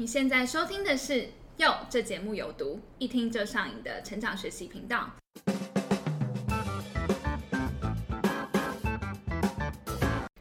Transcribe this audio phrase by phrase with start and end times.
[0.00, 1.12] 你现在收听的是
[1.56, 5.10] 《哟》，这节目有毒，一听就上瘾的成长学习频道。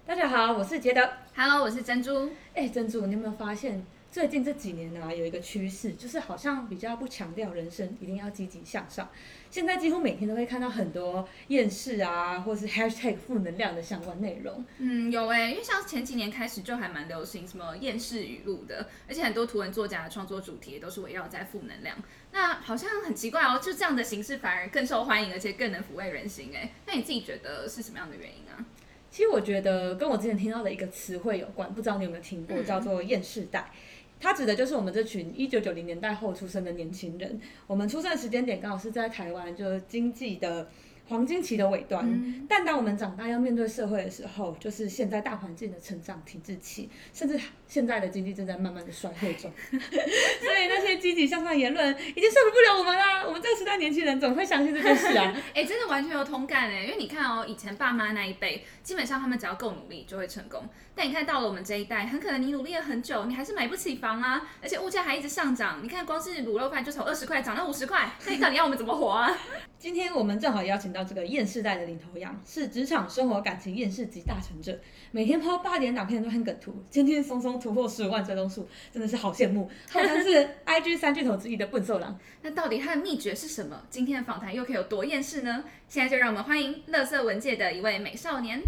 [0.06, 1.10] 大家好，我是杰德。
[1.36, 2.30] Hello，我是珍珠。
[2.54, 9.08] 哎，珍珠，你有没有发现最近这几年呢、有一个趋势，就是好像比较不强调人生一定要积极向上。
[9.52, 14.66] 现在几乎每天都会看到很多厌世啊，或是 hashtag 负能量的相关内容。
[14.80, 21.96] 嗯，有哎、因为像前几年开始就还蛮流行什么厌世语录的，而且很多图文作家的创作主题也都是围绕在负能量。
[22.32, 26.72] 那好像很奇怪哦，就这样的形式反而更受欢迎，而且更能抚慰人心哎。
[26.88, 28.66] 那你自己觉得是什么样的原因啊？
[29.10, 33.72] 其实我觉得跟我之前听到的一个词汇有关，不知道你有没有听过，嗯叫做“厌世代”。
[34.20, 37.40] 他指的就是我们这群一九九零年代后出生的年轻人。
[37.68, 40.70] 我们出生的时间点刚好是在台湾就是经济的
[41.08, 42.06] 黄金期的尾端。
[42.06, 49.52] 嗯但当我们长大要面对社会的时候，就是现在大环境的成长停滞期，甚至现在的经济正在慢慢的衰退中。
[49.70, 53.26] 所以那些积极向上的言论已经说服不了我们啦。
[53.26, 55.36] 我们这个时代年轻人怎么会相信这件事啊。
[55.54, 60.64] 哎、真的完全有同感哎，因为你看哦，以前爸妈那一辈，基本上他们只要够努力就会成功。
[60.96, 65.80] 但你看到了我们这一代，很可能你努力了很久，你还是买不起房啊，而且物价还一直上涨。
[65.84, 69.38] 你看，光是卤肉饭就从二十块涨到五十块，那你到底要我们怎么活啊？
[69.80, 74.76] 今天我们正好邀请到这个厌世代的领头羊，是职场生活感情厌世集大成者，
[75.12, 79.70] 每天抛八点两片都很梗图，轻轻松松突破十五万追踪数，真的是好羡慕。
[79.92, 83.80] 号称是 IG 三巨头之一的笨兽狼，那到底他的秘诀是什么？
[83.88, 85.64] 今天的访谈又可以有多厌世呢？
[85.88, 88.60] 现在就让我们欢迎乐色文界的一位美少年，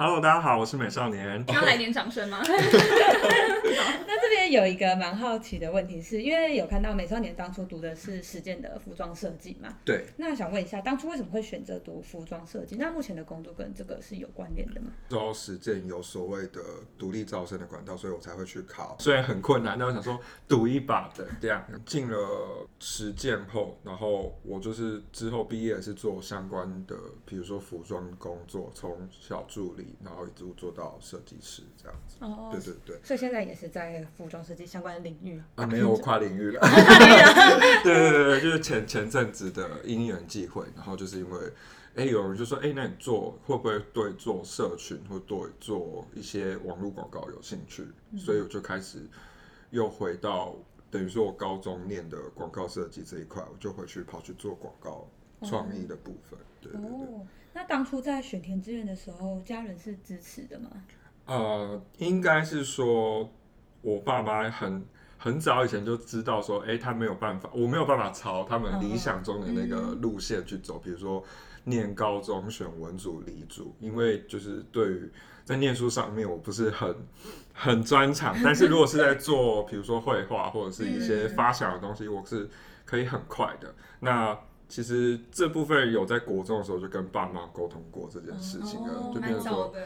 [0.00, 1.44] Hello，大家好，我是美少年。
[1.48, 2.40] 要来点掌声吗？
[2.46, 12.76] 那这边有一个蛮好奇的问题是，因为有看到美少年当初读的是实践的服装设计嘛，对，那想问一下，当初为什么会选择读服装设计？
[12.76, 14.92] 那目前的工作跟这个是有关联的吗？
[15.08, 16.60] 之后实践有所谓的
[16.96, 18.96] 独立招生的管道，所以我才会去考。
[19.00, 21.60] 虽然很困难，但我想说赌一把的这样。
[21.84, 26.94] 进了实践后，然后我就是之后毕业是做相关的，
[27.26, 32.16] 比如说服装工作，从小助理，然后一直做到设计师这样子。
[32.20, 33.00] 哦对对对。
[33.02, 36.60] 所以现在也是在服装设计相关的领域啊，没有跨领域了。
[37.84, 41.52] 对对对对，就是前前阵子的因缘际会，然后就是因为，
[41.94, 47.86] 哎、有人就说，哎、那你做会不会对做社群或对做一些网络广告有兴趣？
[48.16, 48.98] 所以我就开始
[49.70, 50.54] 又回到
[50.90, 55.08] 等于说我高中念的广告设计这一块，我就回去跑去做广告
[55.42, 56.38] 创意的部分。
[56.60, 56.90] 对对对。
[56.90, 57.26] 哦，
[57.58, 60.70] 那当初在选填志愿的时候，家人是支持的吗？
[61.26, 63.28] 呃，应该是说，
[63.82, 64.86] 我爸爸很
[65.18, 71.20] 很早以前就知道说，哎、他没有办法，我没有办法朝他们理想中的那个路线去走，比如说
[71.64, 75.10] 念高中选文组、理组，因为就是对于
[75.44, 76.94] 在念书上面我不是很
[77.52, 82.48] 很专长，但是如果是在做，比如说绘画或者是一些发想的东西，我是
[82.84, 83.74] 可以很快的。
[83.98, 89.72] 那其实这部分有在国中的时候就跟爸妈沟通过这件事情了，哦就变成说。
[89.74, 89.80] 的。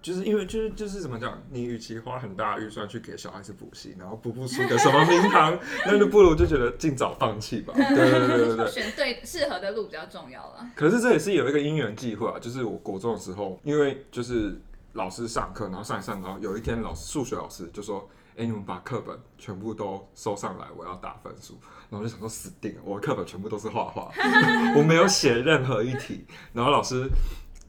[0.00, 7.74] 就是因为就是就是怎么讲，你与其花很大的预算去给小孩子补习，然后补不出个什么名堂，那就不如就觉得尽早放弃吧。
[7.76, 8.70] 对对对对对。
[8.70, 10.70] 选对适合的路比较重要了。
[10.76, 14.56] 可是这也是有一个因缘际会啊，就是我国中的时候，因为就是
[14.92, 18.08] 老师上课，然后上一上，然后有一天老师数学老师就说
[18.38, 21.58] ：“哎、你们把课本全部都收上来，我要打分数。”
[21.90, 24.10] 然后我就想说死定了，我的课本全部都是画画，
[24.76, 26.26] 我没有写任何一题。
[26.52, 27.08] 然后老师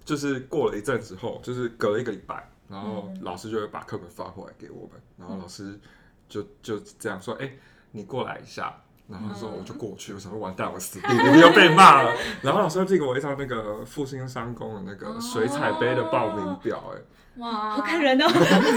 [0.04, 5.80] 就是过了一阵之后，就是隔了一个礼拜，然后老师就会把课本发回来给我们，然后老师
[6.28, 7.52] 就就这样说：“哎、
[7.92, 8.76] 你过来一下。”
[9.10, 12.16] 然后说我就过去，我想说完蛋，我死定了，又被骂了。
[12.44, 17.02] 然后老师又递给我一张那个复兴商工的那个水彩杯的报名表、哎、
[17.40, 18.28] 哇，好感人哦，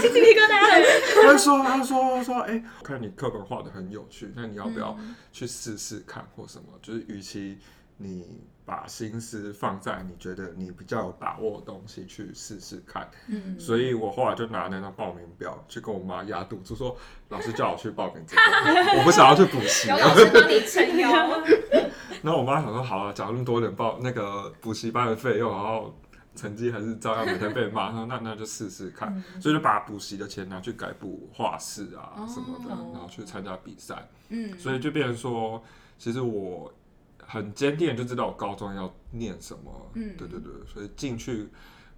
[0.01, 1.21] 起鸡皮疙瘩。
[1.21, 4.97] 他说，他说他说，哎、看你课本画的很有趣，那你要不要
[5.31, 6.67] 去试试看或什么？
[6.81, 7.57] 就是与其
[7.97, 13.09] 你把心思放在你觉得你比较有把握的东西去试试看。
[13.27, 16.95] 嗯，所以我后来就拿那张报名表去跟我妈压赌注，说
[17.29, 18.41] 老师叫我去报名这个，
[18.97, 19.97] 我不想要去补习有。
[19.97, 21.11] 老师帮你撑腰。
[22.23, 25.93] 然后我妈想说，好了，缴那么多点报那个补习班的费用，然后
[26.35, 35.63] 成绩还是照样每天被骂，那 那那就试试看，所以就把补习的钱拿去改补画室啊什么的，哦然后去参加比赛，嗯，所以就变成说，
[35.97, 36.73] 其实我
[37.19, 40.15] 很坚定就知道我高中要念什么，嗯。
[40.17, 41.49] 对对对，所以进去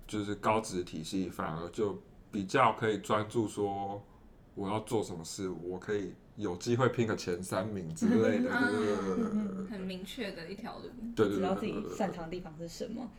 [0.08, 4.04] 就是高职体系，反而就比较可以专注说
[4.54, 10.90] 我要做什么事，我可以有机会拼个前三名之类的，对对对很明确的一条路。
[11.16, 13.10] 对对知道自己擅长的地方是什么。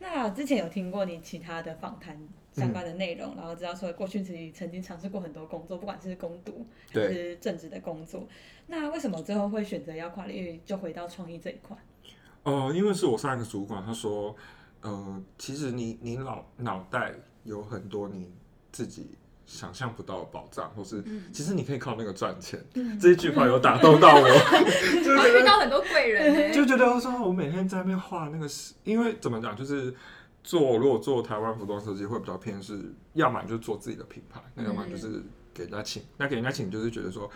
[0.00, 2.18] 那之前有听过你其他的访谈
[2.52, 8.26] 相关的内容，然后知道说过去自己曾经尝试过很多工作，不管是攻读还是正职的工作。
[8.66, 11.76] 那为什么最后会选择要跨领域，就回到创意这一块？
[12.42, 14.34] 呃，因为是我上一个主管，他说，
[14.80, 17.12] 呃，其实你你脑脑袋
[17.44, 18.32] 有很多你
[18.72, 19.10] 自己
[19.50, 21.02] 想象不到的宝藏，或是
[21.32, 22.64] 其实你可以靠那个赚钱。
[23.00, 24.22] 这一句话有打动到我，
[25.02, 29.92] 就遇到很多贵人、 就觉得说，我每天在那边画那个是，因为怎么讲，就是
[30.44, 35.20] 做如果做台湾服装设计会比较偏是，要么就是做自己的品牌，那要么就是
[35.52, 36.04] 给人家请。
[36.16, 37.28] 那给人家请就是觉得说，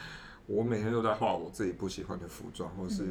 [0.46, 3.02] 我每天都在画我自己不喜欢的服装，或是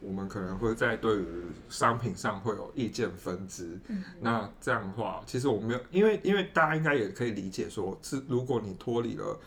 [0.00, 1.26] 我们可能会在对于
[1.68, 3.78] 商品上会有意见分支。
[4.20, 9.38] 那这样的话，其实我没有，因为因为大家应该也可以理解说，是如果你脱离了。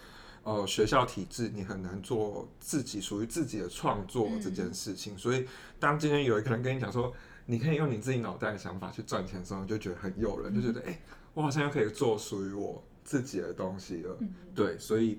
[0.45, 5.47] 呃，学校体制你很难做自己属于自己的创作这件事情，所以
[5.79, 7.13] 当今天有一个人跟你讲说，
[7.45, 10.99] 你可以用你自己脑袋的想法去赚钱的时候，你就觉得很诱人，就觉得哎、诶
[11.33, 14.17] 我好像又可以做属于我自己的东西了，
[14.53, 15.17] 对，所以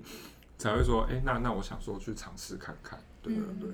[0.59, 3.69] 才会说，哎、那那我想说去尝试看看，对对对，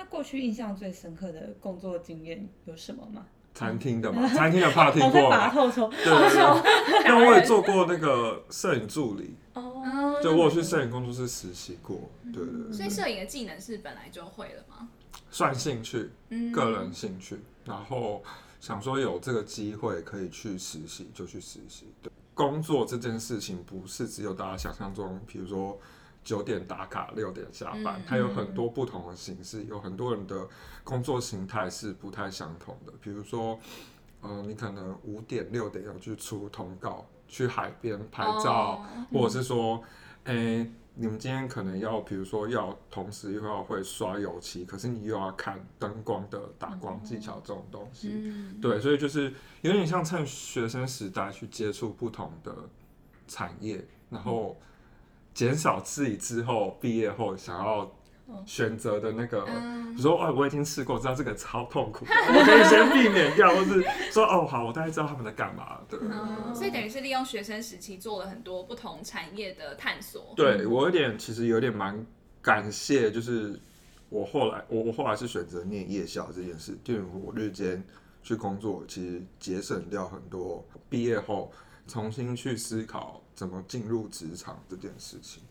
[0.00, 3.26] 那过去印象最深刻的工作经验有什么吗？
[3.52, 5.50] 餐厅的嘛，餐厅的怕听过吧？
[5.50, 14.88] 透抽，对对对，那我也做过那个摄影助理，哦，嗯就我有去摄影工作室实习过，对对对，所以摄影的技能是本来就会了吗？
[15.30, 18.22] 算兴趣，嗯个人兴趣，然后
[18.58, 21.92] 想说有这个机会可以去实习就去实习。
[22.00, 25.78] 对，工作这件事情不是只有大家想象中，比如说
[26.22, 30.46] 九点打卡，六点下班，嗯它有很多不同的形式，有很多人的
[30.84, 32.92] 工作形态是不太相同的。
[33.00, 33.58] 比如说，
[34.20, 39.82] 呃，你可能五点六点要去出通告，去海边拍照，哦或者是说，
[40.24, 48.10] 诶、你们今天可能要，比如说要同时又要会刷油漆，可是你又要看灯光的打光技巧这种东西。
[48.12, 49.32] 嗯，对，所以就是
[49.62, 52.54] 有点像趁学生时代去接触不同的
[53.26, 54.60] 产业，然后
[55.40, 57.90] 减少自己之后毕业后想要
[58.44, 63.82] 选择的那个，嗯比如说哦，我已经试过，知道这个超痛苦，我可以先避免掉，或是
[64.12, 65.80] 说哦好，我大概知道他们在干嘛。
[65.88, 70.34] 对，嗯所以等于是利用学生时期做了很多不同产业的探索。
[70.36, 72.04] 对我有点其实有点蛮
[72.42, 73.58] 感谢，就是
[74.10, 77.82] 我后来我我后来是选择念夜校这件事，就是我日间
[78.22, 81.50] 去工作，其实节省掉很多毕业后
[81.86, 85.42] 重新去思考怎么进入职场这件事情。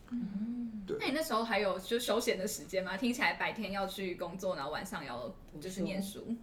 [0.85, 0.95] 对。
[0.99, 2.95] 那你那时候还有就休闲的时间吗？
[2.95, 6.37] 听起来白天要去工作，然后晚上要就是念书。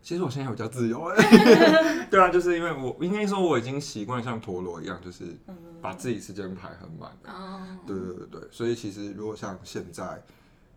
[0.00, 1.10] 其实我现在比较自由，
[2.08, 5.36] 对啊，就是因为我应该说我已经习惯像陀螺一样，就是
[5.80, 7.32] 把自己时间排很满了。
[7.32, 10.22] 哦，对对对对，所以其实如果像现在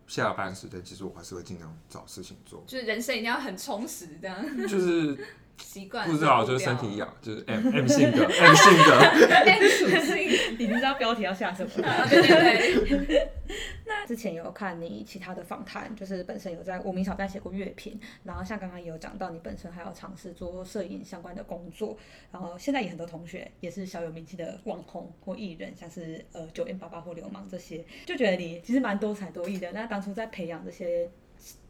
[0.08, 4.44] 下班时间，其实我还是会尽量找事情做，就是人生一定要很充实，这样。
[4.66, 5.16] 就是
[5.58, 6.08] 习惯。
[6.08, 8.98] 不知道就是身体痒，就是 M M 性格 M 性格。
[9.44, 10.16] M 属性。
[10.58, 11.88] 你知道标题要下什么了？
[11.88, 13.28] 啊，对对对，
[13.84, 21.96] 那之前有看你其他的访谈，就是本身有在无名小站写过乐评，然后像刚刚也有讲到，你本身还有尝试做摄影相关的工作，
[22.32, 29.70] 然后现在也很多同学也是小有名气的网红或艺人，像是呃九 M 八八或流氓这些，就觉得你其实蛮多才多艺的。
[29.72, 31.08] 那当初在培养这些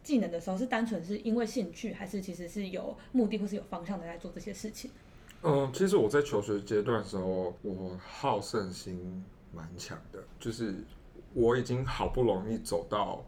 [0.03, 4.91] 技能的时候，是单纯是因为兴趣，还是其实是有目的或是有方向的在做这些事情？
[5.43, 10.75] 嗯，其实我在求学阶段的时候，我好胜心蛮强的，就是
[11.35, 13.25] 我已经好不容易走到，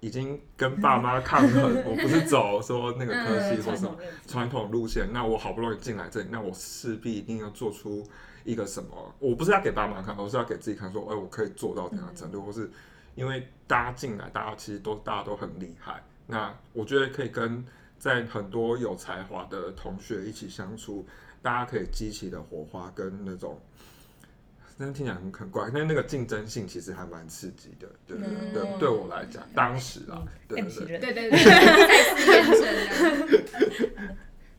[0.00, 8.04] 已经跟爸妈抗衡，我不是走说那个科系或什么传统路线，那我好不容易进来这里，那我势必一定要做出
[8.44, 12.70] 一个什么，我不是要给爸妈看，我是要给自己看，说，哎、我可以做到怎样的程度，或是
[13.18, 17.64] 因为大家进来，大家其实都大家都很厉害，那我觉得可以跟
[17.98, 21.04] 在很多有才华的同学一起相处，
[21.42, 23.60] 大家可以激起的火花跟那种。
[24.78, 30.98] 真的听起来很很怪，但是那个竞争性其实还蛮刺激的，对对嗯对，对我来讲，当时啊，对对对。
[31.00, 31.36] 对对对。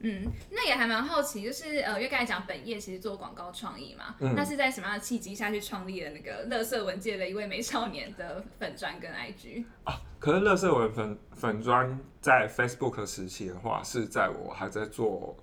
[0.01, 9.65] 嗯，那也还蛮好奇，就是呃，因为刚才讲本业其实做广告创意嘛，嗯那是在什么样的契机下去创立了那个乐色文界的一位美少年的粉砖跟 IG？
[9.83, 15.35] 啊可是乐色文粉粉砖在 Facebook 时期的话，是在我还在做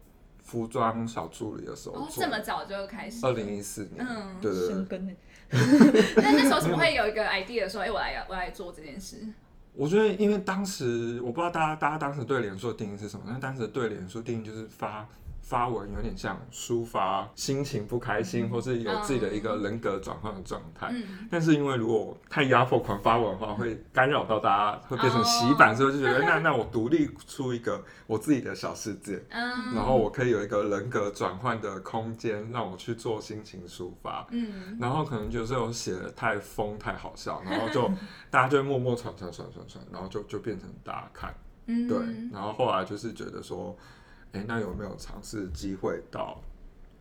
[0.43, 3.25] 服装小助理的时候哦，这，么早就开始？
[3.27, 5.17] 二零一四年，嗯对对？
[6.17, 9.17] 那那时候怎么会有一个 idea 说，哎、我来我来做这件事？
[9.77, 15.07] 我觉得因为当时我不知道大家大家当时对脸书的定义是什么，但当时对脸书定义就是发
[15.49, 20.89] 发文有点像抒发心情不开心，或是有自己的一个人格转换的状态。
[20.91, 34.27] 嗯，但是因为如果太压迫狂发文的话，会干扰到大家，会变成洗版，所以就觉得那那我独立出一个我自己的小世界， 嗯，然后我可以有一个人格转换的空间，让我去做心情抒发。
[34.33, 37.89] 嗯，然后可能就是我写的太疯太好笑，然后就
[38.33, 41.33] 大家就会默默传传传传传，然后就就变成大家看。
[41.69, 41.99] 嗯，对，
[42.33, 43.77] 然后后来就是觉得说，
[44.37, 46.41] 哎，那有没有尝试机会到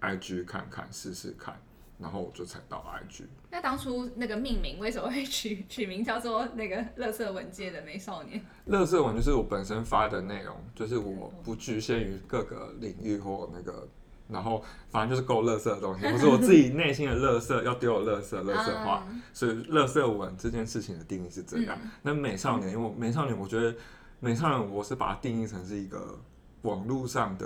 [0.02, 1.60] IG 看看试试看？
[1.98, 3.24] 然后我就才到 IG。
[3.50, 13.88] 那当初那个命名为什么会取取名叫做那个“乐色文界的美少年乐色文就是我本身发的内容，就是我不局限于各个领域或那个，
[14.28, 18.42] 然后反正就是够乐色的东西，不是我自己 内心的乐色要丢的乐色”？
[18.44, 21.78] 乐色化，嗯所以乐色文这件事情的定义是这样。
[22.02, 23.74] 那美少年，因为美少年，我觉得
[24.20, 26.20] 美少年我是把它定义成是一个
[26.66, 27.46] 网络上的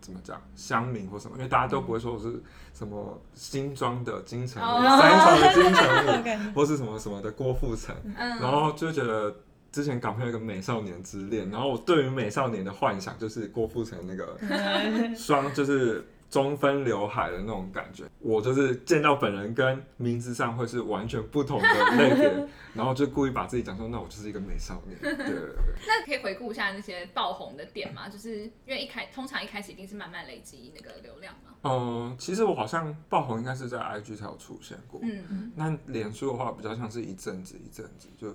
[0.00, 2.42] 怎么讲乡民或什么，因为大家都不会说我是
[2.74, 9.34] 什么新庄的金城武、哦三重的金城武，或是什么什么的郭富城，嗯，然后就觉得。
[9.70, 25.54] 之前港片有一个美少年之恋，然后我对于美少年的幻想就是郭富城那个双就是中分刘海的那种感觉，我就是见到本人跟名字上会是完全不同的类别， 然后就故意把自己讲说，那我就是一个美少年，对对对。
[25.86, 28.08] 那可以回顾一下那些爆红的点吗？
[28.08, 31.54] 就是因为一开通常一开始一定是慢慢累积那个流量嘛。
[31.62, 38.28] 嗯，其实我好像爆红应该是在 IG 才有出现过，嗯嗯，那脸书的话比较像是一阵子一阵子，就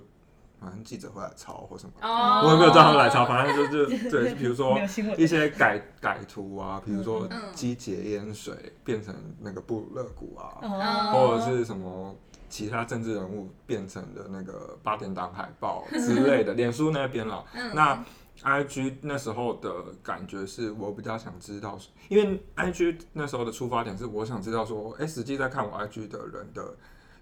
[0.63, 11.11] 反正记者会来抄或什么，哦，我也没有叫他们来抄，反正就就对，就比如说没有新闻一些改改图啊，比如说嗯机节烟水变成那个布鲁勒谷啊，哦。
[11.11, 12.15] 或者是什么
[12.49, 17.43] 其他政治人物变成的那个八点档海报之类的， 脸书那边了。
[17.53, 17.71] 嗯。
[17.75, 18.03] 那
[18.41, 21.77] I G 那时候的感觉是我比较想知道，
[22.09, 26.75] 因为 I G 那时候的出发点是我想知道说，哎、实际在看我 I G 的人的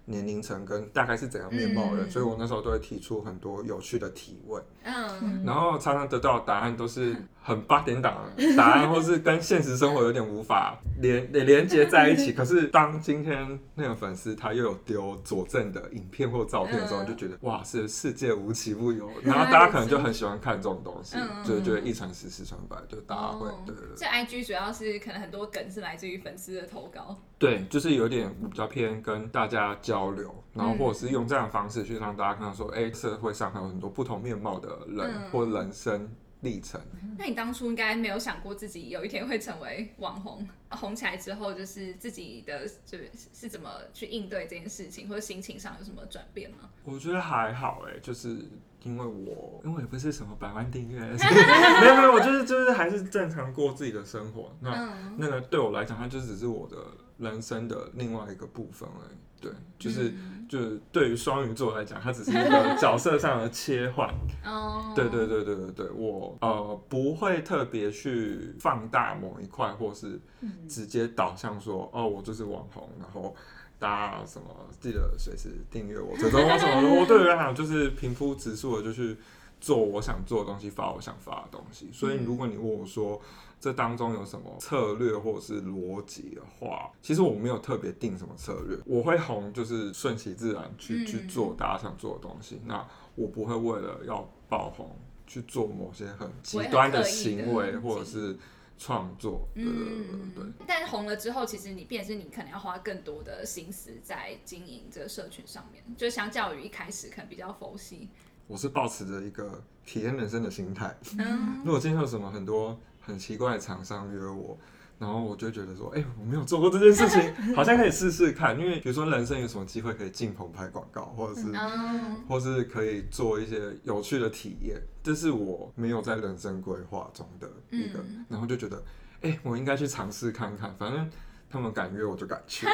[0.04, 4.62] 年龄层跟大概是怎样面貌的人，嗯所以我那时候都会提出很多有趣的提问。
[4.84, 5.44] 嗯。
[5.44, 12.32] 然后常常得到的答案都是很八点档的答案，或是跟现实生活有点无法 连连接在一起。
[12.34, 19.10] 可是当今天那个粉丝他又有丢佐证的影片或照片的时候，嗯就觉得哇，是世界无奇不有。
[19.22, 27.18] 然后 大家可能就很喜欢看这种东西嗯，就觉得一传十，十传百，就大家会哦对对对这 IG 主要是可能很多梗是来自于粉丝的投稿。
[27.38, 36.08] 对，就是有点比较偏跟大家交流，然后嗯或者是用这样的方式去让大家看到说，哎、社会上还有很多不同面貌的人嗯或人生
[36.42, 36.80] 历程。
[37.18, 46.70] 那你当初应该没有想过自己有一天会成为网红，红起来之后，就是自己的就是是怎么去应对这件事情，或者心情上有什么转变吗？
[46.84, 48.36] 我觉得还好哎，就是
[48.82, 51.00] 因为我因为我也不是什么百万订阅，
[51.80, 54.54] 没有没有，我就是就是还是正常过自己的生活。
[54.60, 56.76] 那、嗯那个对我来讲，它就只是我的
[57.18, 59.16] 人生的另外一个部分而已。
[59.40, 64.06] 对，就是、嗯就是对于双鱼座来讲，它只是一个角色上的切换。
[64.44, 70.20] 哦，对对对对对对，我呃不会特别去放大某一块，或是
[70.68, 73.34] 直接导向说哦，我就是网红，然后
[73.78, 77.00] 大家什么记得随时订阅我、追踪我什么的。
[77.00, 79.16] 我对我来讲就是平铺直述的，就去
[79.58, 81.88] 做我想做的东西，发我想发的东西。
[81.94, 83.18] 所以如果你问我说
[83.62, 92.60] 这当中有什么策略或者是逻辑的话，其实我没有特别定什么策略，我会红就是顺其自然去、嗯去做大家想做的东西。
[92.64, 94.96] 那我不会为了要爆红
[95.28, 98.36] 去做某些很极端的行为，或者是
[98.76, 99.46] 创作。
[99.54, 100.44] 对对对对对。
[100.44, 108.08] 嗯，但红了之后，其实你变成是你可能要花更多的心思在经营这个社群上面，就相较于一开始可能比较佛系。
[108.48, 110.92] 我是抱持着一个体验人生的心态。
[111.16, 114.56] 嗯如果今天有什么很多很奇怪的厂商约我，
[114.98, 118.58] 然后我就觉得说，哎、我没有做过这件事情， 好像可以试试看。
[118.58, 122.16] 因为比如说人生有什么机会可以进棚拍广告，或者是、嗯。
[122.28, 128.24] 或是可以做一些有趣的体验，这是我没有在人生规划中的一个，嗯。
[128.28, 128.82] 然后就觉得，
[129.22, 131.10] 哎、我应该去尝试看看，反正
[131.52, 132.66] 他们敢约我就敢去。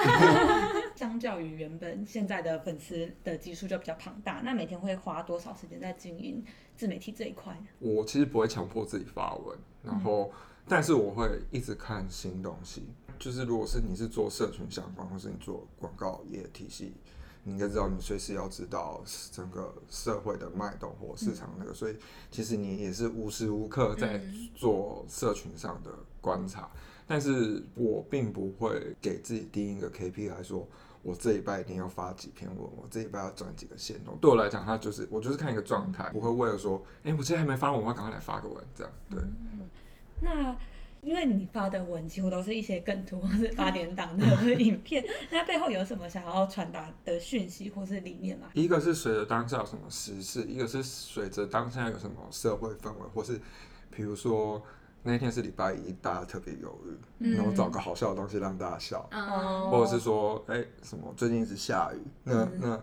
[0.95, 6.45] 相较于原本现在的粉丝的基数就比较庞大，那每天会花多少时间在经营
[6.77, 7.67] 自媒体这一块呢？
[7.81, 10.33] 我其实不会强迫自己发文，然后、
[10.69, 12.87] 但是我会一直看新东西。
[13.19, 16.95] 就是如果是你是做社群相关，或是你做广告业体系，
[17.43, 21.97] 你应该知道你随时要知道整个社会的脉动或市场那个，所以
[22.31, 26.71] 其实你也是无时无刻在嗯做社群上的观察。
[27.09, 30.69] 但是我并不会给自己定一个 KPI 来说，
[31.03, 34.17] 我这一拜一定要发几篇文，我这一拜要转几个线动。
[34.21, 39.19] 对我来讲，它就是我就是看一个状态，不会为了说，哎、我今天还没发文，我要赶快来发个文，这样对。
[40.21, 40.55] 那
[41.01, 44.27] 因为你发的文几乎都是一些梗图或是八点档的
[44.61, 48.49] 影片，那背后有什么想要传达的讯息或是理念吗？
[48.53, 53.41] 一个是随着当下有什么时事，一个是随着当下有什么社会氛围，或是
[53.93, 54.61] 比如说
[55.09, 56.79] 那天是礼拜一，大家特别犹
[57.19, 62.79] 豫，然后找个好笑的东西让大家笑，嗯，或者是说，哎、什么最近一直下雨，那那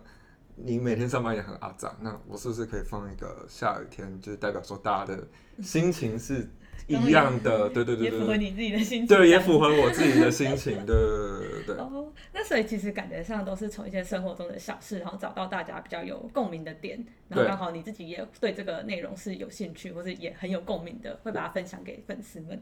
[0.56, 5.28] 你每天上班也很阿脏，那我是不是可以放一个下雨天，就是代表说大家的
[5.62, 6.50] 心情是
[6.88, 7.70] 一样的？
[7.70, 9.08] 对对对也符合对对，你自己的心情。
[9.08, 11.76] 对，也符合我自己的心情，对对对对对。
[11.78, 22.62] 哦，那所以其实感觉上都是从一些生活中的小事，然后找到大家比较有共鸣的点，然后对刚好你自己也对这个内容是有兴趣，或者也很有共鸣的，会把它分享给粉丝们。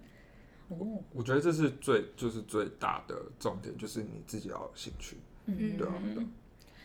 [0.70, 6.28] 哦，我觉得这是最就是最大的重点，就是你自己要有兴趣，嗯对啊，对啊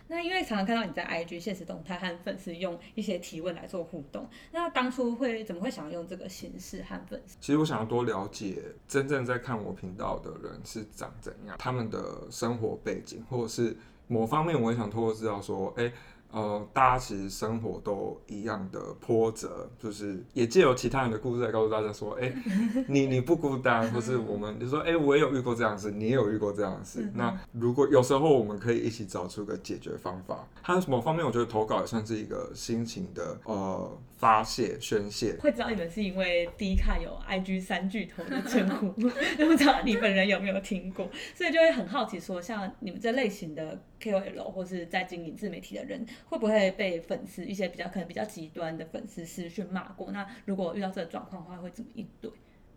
[0.08, 7.36] 那因为常常看到你在 IG 现实动态和粉丝用一些提问来做互动，那当初会怎么会想要用这个形式和粉丝？
[7.40, 15.92] 其实我想要多了解真正在看我频道的人是长怎样，他们的生活背景，或者是某方面，我也想透过知道说，哎、
[16.30, 22.32] 呃，大家其实生活都一样的波折，就是也借由其他人的故事来告诉大家说，哎、
[22.86, 27.10] 你你不孤单，或是我们就说，哎、我也有遇过这样的事，你也有遇过这样的事。
[27.14, 38.92] 那如果有时候我们可以一起找出个解决方法，它某方面我觉得投稿也算是一个心情的呃发泄宣泄，会知道你们是因为第一看有 IG 三巨头的称呼，
[39.38, 50.10] 那 不知道你本人有没有听过，所以就会很好奇说，像你们这类型的 KOL 或是在经营自媒体的人，会不会被粉丝一些比较可能比较极端的粉丝私讯骂过？
[50.10, 52.30] 那如果遇到这个状况的话，会怎么应对？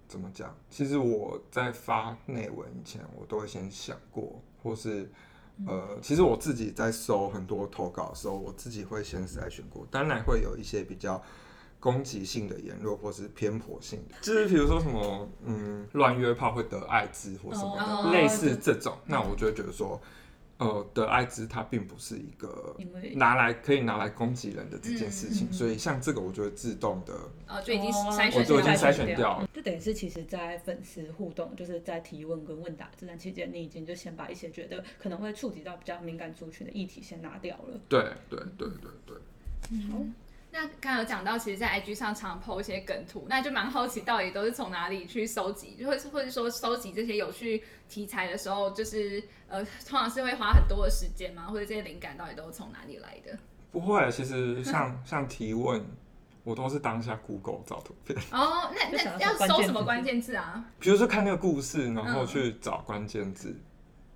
[0.08, 0.56] 怎么讲？
[0.70, 5.10] 其实我在发内文以前，我都会先想过，或是
[5.66, 11.24] 呃，其实我自己在收很多投稿的时候，我自己会先筛选过，当然会有一些比较
[11.80, 20.00] 攻击性的言论，或是偏颇性的，就是比如说什么嗯乱约炮会得艾滋或什么的，哦类似这种，那我就会觉得说。
[20.62, 22.78] 呃，的艾滋它并不是一个
[23.16, 27.16] 拿来可以拿来攻击人的这件事情，嗯嗯嗯所以像这个我就会自动的，
[27.48, 29.50] 哦，就已经哦筛选我就已经掉筛选掉了。
[29.52, 37.80] 就等于是其实，在粉丝互动，就是在提问跟问答这段期间，你已经就先把一些觉得可能会触及到比较敏感族群的议题先拿掉了。
[37.90, 38.00] 对
[38.30, 39.18] 对对对对。
[39.90, 39.98] 好，
[40.54, 51.48] 那刚刚有讲到，其实，在 IG 上常 PO 一些梗图，那就蛮好奇，到底都是从哪里去收集，或者或者说收集这些有趣题材的时候，就是呃，通常是会花很多的时间吗？
[51.48, 53.38] 或者这些灵感到底都是从哪里来的？
[53.72, 55.82] 不会，其实像像提问，
[56.44, 60.66] 我都是当下 Google 找图片， 哦，那那要搜什么关键字啊？
[60.80, 63.56] 比如说看那个故事，然后嗯去找关键字，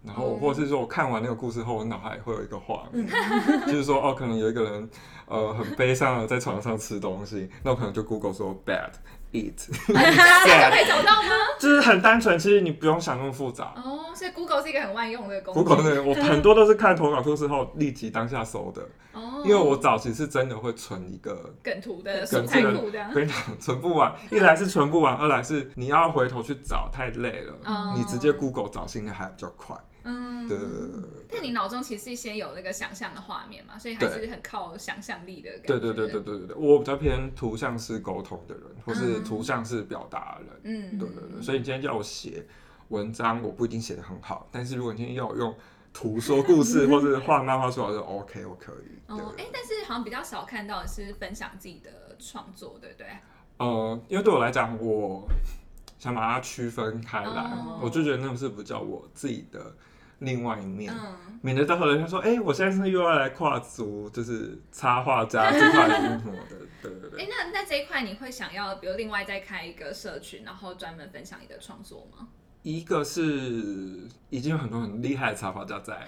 [0.05, 4.89] 然哦后或者是说我看完那个故事后，我脑海会有一个画面，嗯 就是说哦，可能有一个人
[5.27, 8.91] 呃很悲伤的在床上吃东西，那我可能就 Google 说 bad
[9.31, 9.53] eat
[9.87, 11.29] 这样就 sad，可以找到吗？
[11.59, 13.73] 就是很单纯，其实你不用想那么复杂。
[13.75, 15.59] 哦，所以 Google 是一个很万用的工具。
[15.59, 18.81] Google 那个我很多都是看投稿故事后立即当下搜的，
[19.13, 23.11] 哦，因为我早期是真的会存一个梗图的梗素材这个库这样。
[23.15, 24.13] 跟你讲，存不完。
[24.31, 29.75] 一来是存不完，二来是你要回头去找太累了，哦你直接 Google 找现在还比较快。
[30.05, 35.67] 嗯，对对对对但你脑中其实先有那个想象的画面嘛，所以还是很靠想象力的感觉。
[35.67, 40.91] 对对对对对对对，我比较偏图像式沟通的人，或是嗯图像式表达的人。
[40.93, 42.45] 嗯，对对对，所以你今天叫我写
[42.89, 45.53] 文章，我不一定写的很好，但是如果你今天要我用
[45.91, 48.99] 图说故事，或是画漫画出来，就 OK，我可以。
[49.07, 53.07] 哦，哎、但是好像比较少看到的是分享自己的创作，对不对？
[53.57, 55.27] 呃，因为对我来讲，我
[55.97, 59.73] 想把它区分开来，哦我就觉得那是不叫我自己的
[60.19, 60.93] 另外一面。
[60.93, 67.28] 嗯，免得到时候人家说，哎、我现在是又要来跨足，就是插画家这块领域什么的，对对哎、对。
[67.28, 72.28] 那那这一块你会想要，比如另外再开一个社群，然后专门分享你的创作吗？
[72.63, 73.21] 一个是
[74.32, 76.08] 已经有很多很厉害的插画家在，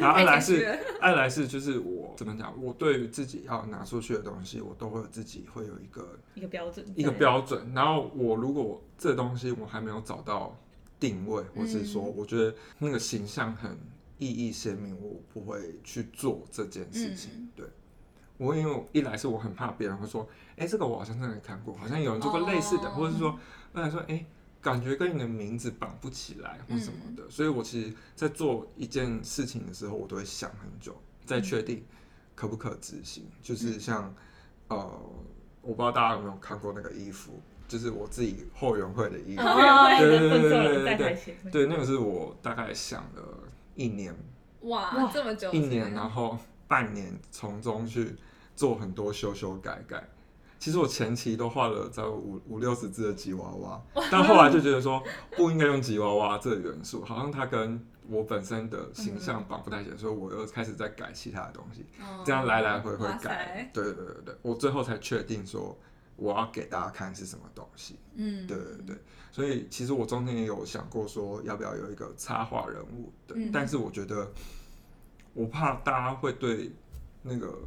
[0.00, 7.74] 然后二来是 二来是就是我怎么讲，我对于自己要拿出去的东西，我都会有自己会有一个一个标准，一个标准。
[7.74, 10.58] 然后我如果这东西我还没有找到
[11.00, 12.14] 定位，或是说嗯。
[12.16, 13.78] 我觉得那个形象很
[14.18, 17.30] 意义鲜明，我不会去做这件事情。
[17.34, 17.48] 嗯。
[17.56, 17.66] 对，
[18.36, 22.94] 我因为一来是我很怕别人会说，哎、这个我好像真的看过，好像有人做过类似的，哦。
[22.96, 23.38] 或者是说，
[23.72, 24.24] 二来说，哎、
[24.60, 31.84] 感觉跟你的名字绑不起来或什么的，所以我其实，在做一件事情的时候，我都会想很久，再确定
[32.34, 33.24] 可不可执行。
[33.40, 34.12] 就是像，
[34.66, 34.76] 呃，
[35.62, 43.22] 我不知道大家有没有看过那个衣服，就是我自己后援会的衣服，哦，对对对对对对台前面，对，那个是我大概想了
[43.74, 44.12] 一年，
[44.62, 45.10] 哇，哇。
[45.12, 48.16] 这么久，一年，然后半年从中去
[48.56, 50.08] 做很多修修改改，
[50.58, 55.02] 其实我前期都画了在五五六十只的吉娃娃，但后来就觉得说
[55.36, 61.84] 不应该用吉娃娃这个元素，好像它跟我本身的形象绑不太起来，所以我又开始在改其他的东西，
[62.24, 63.70] 这样来来回回改。
[63.74, 65.78] 对对对对对，我最后才确定说
[66.18, 67.98] 我要给大家看是什么东西。
[68.16, 68.96] 嗯，对对对，
[69.32, 74.30] 所以其实我中间也有想过说要不要有一个插画人物的，嗯但是我觉得
[75.32, 76.72] 我怕大家会对
[77.22, 77.58] 那个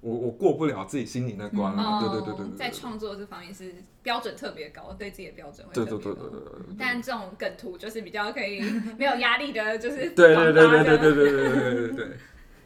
[0.00, 5.98] 我我过不了自己心里那关对对对对对，在创作这方面是标准特别高，对自己的标准会特别高。
[5.98, 6.76] 对对对对对对对。
[6.78, 8.60] 但这种梗图就是比较可以
[8.98, 12.16] 没有压力的，就是对对对对对对对对对。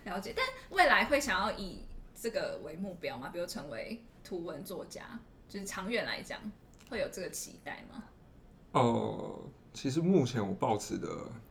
[0.05, 0.35] 了解。
[0.37, 3.31] 但未来会想要以这个为目标吗？
[3.33, 6.39] 比如成为图文作家，就是长远来讲
[6.89, 8.05] 会有这个期待吗？
[8.73, 9.41] 哦、
[9.73, 11.09] 其实目前我抱持的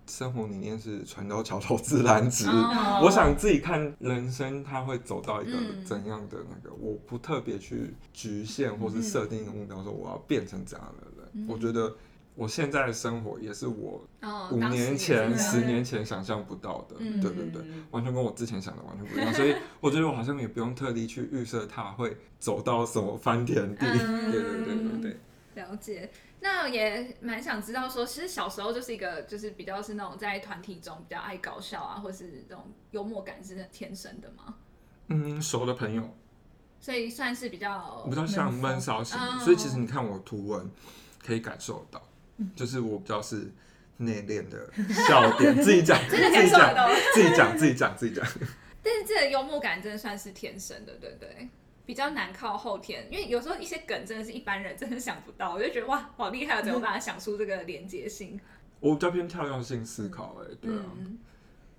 [0.08, 2.48] 生活理念是船到桥头自然直。
[2.48, 11.48] 哦我想自己看人生，它会走到一个嗯怎样的那个，我不特别去局限或是设定一个目标，说我要变成怎样的人。
[11.48, 11.96] 我觉得
[12.40, 25.18] 我现在的生活也是我哦，五年前、是十年前想象不到的，嗯对对对，完全跟我之前想的完全不一样，所以我觉得我好像也不用特地去预设它会走到什么翻天地，嗯 对对对对对。
[25.56, 34.56] 了解，那也蛮想知道说，其实小时候就是一个就是比较是那种在团体中比较爱搞笑啊，或是这种幽默感是天生的吗，
[35.08, 36.16] 嗯，熟的朋友
[36.80, 40.72] 所以算是比较比较像闷骚型，嗯所以其实你看我图文
[41.22, 42.02] 可以感受到，
[42.56, 43.52] 就是我比较是
[43.98, 44.72] 内敛的
[45.08, 46.90] 笑点，自己讲， 自己讲，到。
[47.14, 48.26] 自己讲，自己讲，自己讲。
[48.82, 51.50] 但是这个幽默感真的算是天生的，对不对？
[51.86, 58.40] 比较难靠后天，因为有时候一些梗真的是一般人真的想不到，我就觉得哇，好厉害，怎么把它想出这个连接性？
[58.80, 61.18] 我比较偏跳跃性思考、哎，对啊，嗯，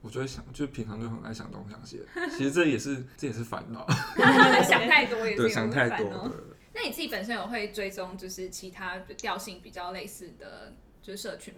[0.02, 2.02] 我就会想，就平常就很爱想东想西，
[2.36, 3.86] 其实这也是这也是烦恼，
[4.68, 6.30] 想太多也是对，想太多。
[6.72, 11.54] 那你自己本身有会追踪就是其他调性比较类似的，就是社群？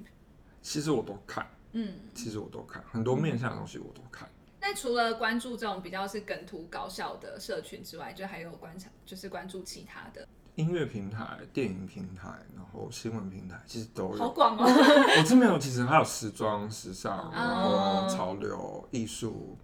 [0.63, 4.29] 其实我都看，嗯，其实我都看，很多面向的东西我都看。
[4.61, 14.17] 那除了关注这种比较是梗图搞笑的社群之外，就还有观察，就是关注其他的，音乐平台、电影平台，然后新闻平台，其实都有。
[14.17, 14.63] 好广哦。
[14.65, 19.59] 我这边有，其实还有时装、时尚，哦然后潮流、艺术，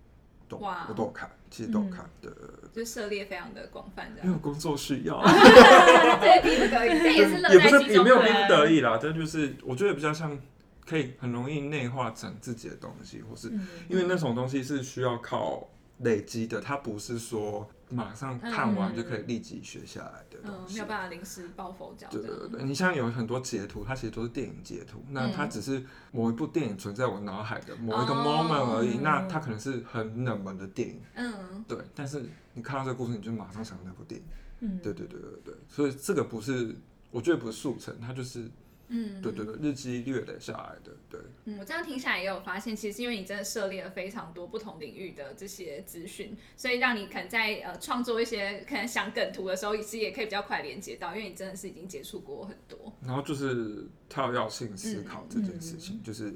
[0.48, 0.86] 都哇。
[0.88, 2.30] 我都有看，其实都有看的。
[2.72, 4.26] 就涉猎非常的广泛，这样。
[4.26, 5.20] 因为工作需要，
[6.20, 8.28] 对逼不得已， 这也是乐也不在其中是也没有逼。
[8.28, 10.38] 不得已啦，但就是我觉得比较像
[10.86, 13.48] 可以很容易内化成自己的东西，或是
[13.88, 20.74] 因为那种东西是需要靠累积的，它不是说马上看完就可以立即学下来的嗯东，西。
[20.74, 22.06] 没有办法临时抱佛脚。
[22.10, 28.22] 对对对对，你像有很多截图，它其实都是电影截图，那它只是某一部电影存在我脑海的某一个哦。
[28.22, 32.24] moment 而已，那它可能是很冷门的电影，嗯，对，但是
[32.54, 34.26] 你看到这个故事，你就马上想到那部电影，
[34.60, 36.76] 嗯，对对对对对，所以这个不是，
[37.10, 38.50] 我觉得不是速成，它就是，
[38.88, 52.92] 嗯，对对对，日积月累下来的，对，嗯，我这样听下来也有发现，其实因为你真的涉猎了非常多不同领域的这些资讯，所以让你可能在呃创作一些可能想梗图的时候，其实也可以比较快连接到，因为你真的是已经接触过很多。
[53.02, 56.34] 然后就是跳跃性思考这件事情，就是，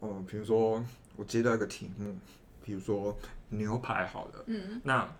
[0.00, 0.84] 呃，比如说
[1.16, 2.14] 我接到一个题目，
[2.62, 3.16] 比如说
[3.48, 5.10] 牛排好了，嗯，那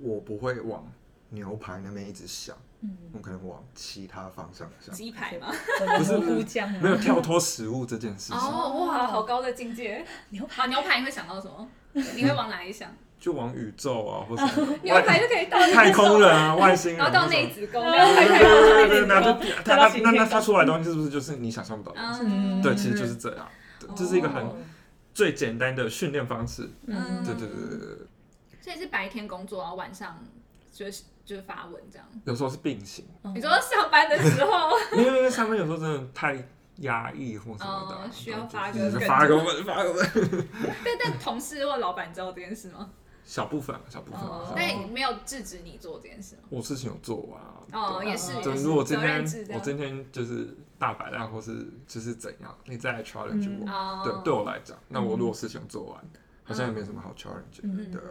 [0.00, 0.90] 我不会往
[1.30, 5.52] 牛排那边一直想，嗯，我可能往其他方向想，鸡排吗？
[5.98, 10.04] 不是乌姜没有跳脱食物这件事情，哦，哇，好高的境界。
[10.30, 11.68] 牛排，牛排你会想到什么？
[11.92, 12.88] 你会往哪里想？
[13.18, 14.42] 就往宇宙啊，或者
[14.82, 22.20] 牛排就可以到太空人啊、外星人，然后到内子宫，对对太对对对对，空人那就它它那那它出来的东西是不是就是你想象不到的东西？
[22.24, 23.46] 嗯，对，其实就是这样，
[23.94, 24.56] 这是一个很哦
[25.12, 26.70] 最简单的训练方式。
[26.86, 28.06] 嗯对对对对对对，
[28.62, 30.18] 所以是白天工作，然后晚上
[30.72, 32.06] 就是就是发文这样。
[32.24, 36.36] 有时候是并行，哦你说上班的时候， 因为上班有时候真的太
[36.78, 40.10] 压抑或什么的啊，哦需要对发个梗就是发个文发个文，
[40.84, 42.90] 但但同事或老板知道这件事吗？
[43.22, 44.20] 小部分小部分。
[44.20, 46.42] 哦小，部分但也没有制止你做这件事吗？
[46.50, 47.54] 我事情有做完啊。
[47.72, 49.60] 哦，对啊也是，就也是如果今天任制这样。
[49.60, 56.02] 我今天就是大摆烂，或是就是怎样，你再来 challenge 嗯我，哦，对，对我来讲，那我如果事情做完，
[56.42, 58.10] 好像也没什么好 challenge 嗯的，对啊。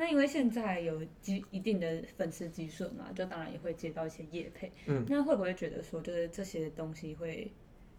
[0.00, 4.72] 那因为现在有基一定的粉丝基数嘛，就当然也会接到一些业配。
[4.86, 7.52] 嗯那会不会觉得说，就是这些东西会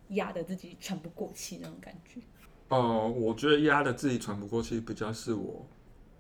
[0.08, 2.20] 压得自己喘不过气那种感觉？
[2.70, 5.64] 哦，我觉得压得自己喘不过气，比较是我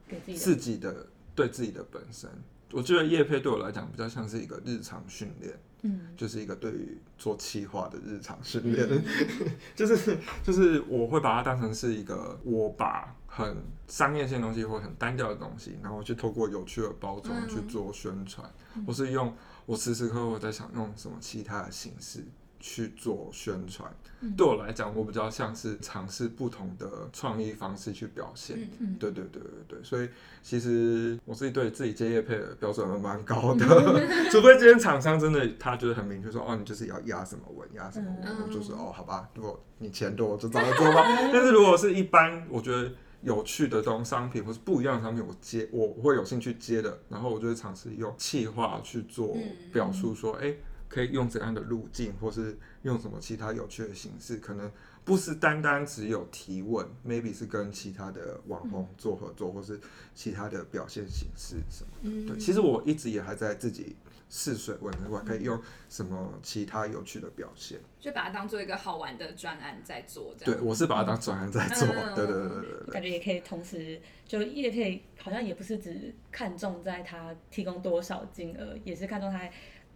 [0.08, 2.30] 给自己的自己的对自己的本身。
[2.74, 5.54] 我觉得叶配对我来讲比较像是一个日常训练，
[5.84, 8.88] 嗯就是一个对于做企划的日常训练，
[9.76, 13.58] 就是就是我会把它当成是一个我把很
[13.88, 17.50] 商业性的东西或很单调的东西，然后去透过有趣的包装嗯。
[17.50, 18.50] 去做宣传，
[18.86, 19.34] 或是用
[19.66, 22.24] 我时时刻刻在想用什么其他的形式
[22.62, 23.92] 去做宣传。
[24.24, 28.56] 嗯对我来讲，我比较像是尝试不同的创意方式去表现。
[28.56, 30.08] 嗯嗯对对对对对，所以
[30.44, 33.66] 其实我自己对自己接业配的标准还蛮高的，
[34.30, 41.04] 除非今天厂商真的他就是很明确说，哦，你就是要压什么文，压什么文，嗯我就是哦，好吧，如果你钱多，我就找他做吧。
[41.34, 42.92] 但是如果是一般，我觉得
[43.24, 49.42] 有趣的东商品或是不一样的商品，我接我会有兴趣接的，然后我就会尝试用气化去做嗯
[49.74, 50.54] 表述，说，哎、
[50.92, 54.70] 可以用怎样的路径，或是用什么其他有趣的形式，可能
[55.06, 59.80] 不是单单只有提问，maybe 是跟其他的网红做合作，或是
[60.14, 61.92] 其他的表现形式什么。
[62.02, 63.96] 嗯对，其实我一直也还在自己
[64.30, 67.80] 试水温，我还可以用什么其他有趣的表现。
[67.98, 71.88] 就把它当做一个好玩的专案在做，这对，我是把它当专案在做。
[71.88, 72.92] 嗯对对对对对对。
[72.92, 79.50] 感觉也可以同时，就业配好像也不是只看重在它提供多少金额，也是看重他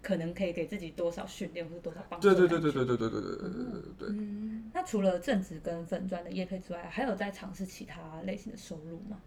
[0.05, 2.29] 可能可以给自己多少训练或者多少帮助。
[2.29, 4.07] 对对对对对对对对对对对对对。
[4.11, 9.17] 嗯，那除了正职跟粉砖的业配之外，还有在尝试其他类型的收入吗？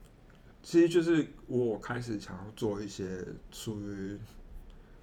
[0.63, 4.17] 其实就是我开始想要做一些属于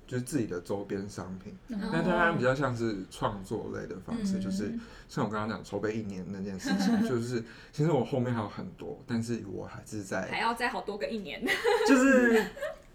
[0.07, 4.71] 就是自己的周边商品，那当然比较像是创作类的方式，嗯就是
[5.09, 11.43] 像我刚刚讲筹备一年那件事情， 就是其实我后面还有很多，但是我还是在还要再好多个一年。
[11.88, 12.45] 就是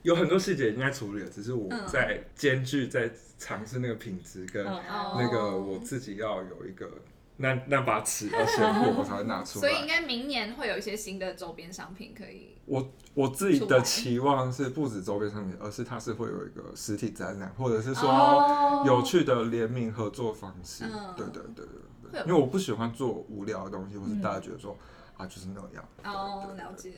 [0.02, 4.82] 有很多细节应该处理了，只是我嗯在兼具在尝试那个品质跟嗯
[5.16, 6.90] 那个我自己要有一个
[7.36, 9.86] 那那把尺要先过，我才会拿出所以应来。
[9.86, 12.56] 该明年会有一些新的周边商品可以。
[12.66, 20.84] 我我自己的期望是不止周边商品，而是它是会有一个实体展览，或者是说哦有趣的联名合作方式。
[20.84, 24.76] 嗯对对对对对，因为我不喜欢做无聊的东西，或是大家觉得说
[25.16, 25.88] 啊就是那样。
[26.04, 26.92] 哦，了解。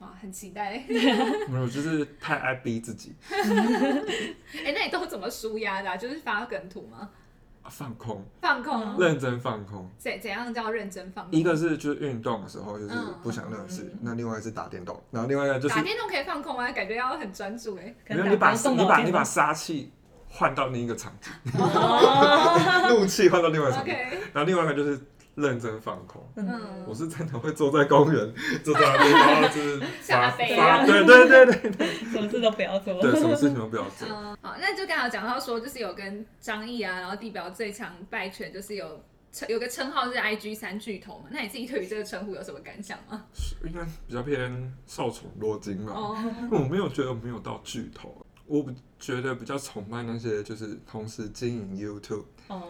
[0.00, 0.82] 哇，很期待。
[1.48, 7.08] 没有，就是太爱逼自己， 哎、那你都怎么舒压的啊、就是发梗图吗？
[7.62, 8.96] 啊放空，放空？
[8.98, 9.90] 认真放空。
[9.98, 11.38] 怎怎样叫认真放空？
[11.38, 16.70] 一个是就是运动的时候就是嗯不想认识，那另外是打电动，然后另外一个就是打电动可以放空吗？
[16.72, 17.94] 感觉要很专注哎。
[18.08, 19.92] 没有你把你把你把杀气
[20.28, 24.98] 换到另一个场景，哦 怒气换到另外一个场景，OK，然后另外一个就是
[25.38, 26.22] 认真放空。
[26.36, 33.00] 嗯我是真的会坐在公园， 坐在那边，然后就是像阿发飞一样发，对对对对什么事都不要做。
[33.00, 34.08] 对，什么事情都不要做。
[34.08, 41.26] 嗯，好，那就刚好讲到说，就是有跟张毅啊，然后地表最强败犬，就是有称有个称号是 IG 三巨头嘛。
[41.30, 43.24] 那你自己对于这个称呼有什么感想吗？
[43.64, 45.92] 应该比较偏受宠若惊吧。
[45.94, 46.16] 哦，
[46.50, 48.14] 我没有觉得我没有到巨头，
[48.46, 52.24] 我比觉得比较崇拜那些就是同时经营 YouTube，哦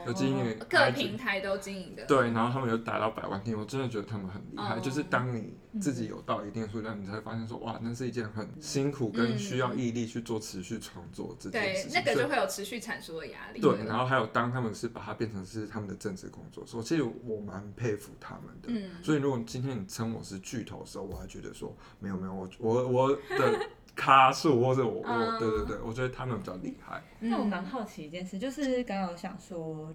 [0.07, 2.05] 有经营各平台都经营的。
[2.07, 4.77] 对，然后他们有达到百万订阅，我真的觉得他们很厉害。
[4.77, 11.93] 哦就是当你自己有到一定数量，你才会发现说，哇，那是一件很辛苦跟需要毅力去做持续创作这件事，情。
[11.93, 13.61] 对那个所以就会有持续产出的压力。
[13.61, 18.69] 对，然后还有当他们是把它变成是他们的正职工作的时候，其实我蛮佩服他们的。
[18.69, 27.03] 嗯所以如果今天你称我是巨头的时候，我还觉得说没有没有，我我我的咖数或者我我嗯对对对，我觉得他们比较厉害。
[27.19, 29.93] 嗯那我蛮好奇一件事，就是刚刚有想说，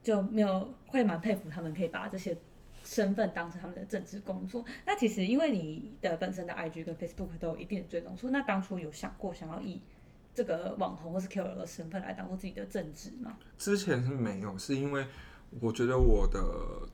[0.00, 2.36] 就没有会蛮佩服他们可以把这些
[2.84, 4.64] 身份当成他们的政治工作。
[4.86, 9.82] 那其实因为你的本身的 IG 跟 Facebook 都有一定的追踪数，那当初有想过想要以
[10.32, 13.36] 这个网红或是 KOL 的身份来当做自己的政治吗？
[13.58, 15.04] 之前是没有，是因为
[15.60, 16.42] 我觉得我的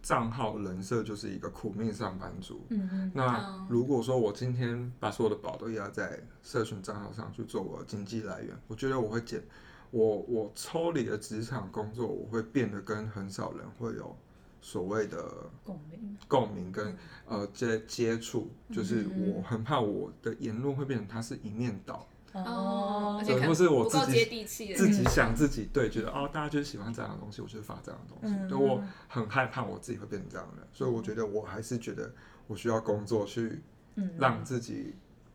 [0.02, 2.64] 账号人设就是一个苦命上班族。
[2.70, 9.42] 嗯嗯那如果说我今天把所有的宝都压在社群账号上去做我的经济来源，我觉得我会减，
[9.90, 14.16] 我我抽离了职场工作，我会变得跟很少人会有
[14.60, 16.16] 所谓的共鸣。
[16.28, 32.12] 共鸣跟呃接接触，就是我很怕我的言论会变成它是一面倒，哦，而且对可能或是我自己接地气自己想自己对，觉得哦大家就是喜欢这样的东西，我就是发这样的东西，嗯就我很害怕我自己会变成这样的，所以我觉得我还是觉得
[32.46, 33.62] 我需要工作去
[33.96, 34.94] 嗯，让自己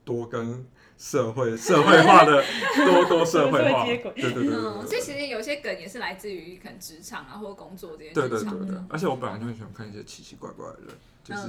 [0.10, 0.66] 多跟
[0.98, 2.44] 社会社会化的
[2.76, 8.66] 多多社会化，社会接轨对对对对嗯，所以其实有些梗也是来自于可能职场啊，或者工作这些对对职场的。
[8.66, 11.42] 对对，而且我本来就很喜欢看一些奇奇怪怪的人，就是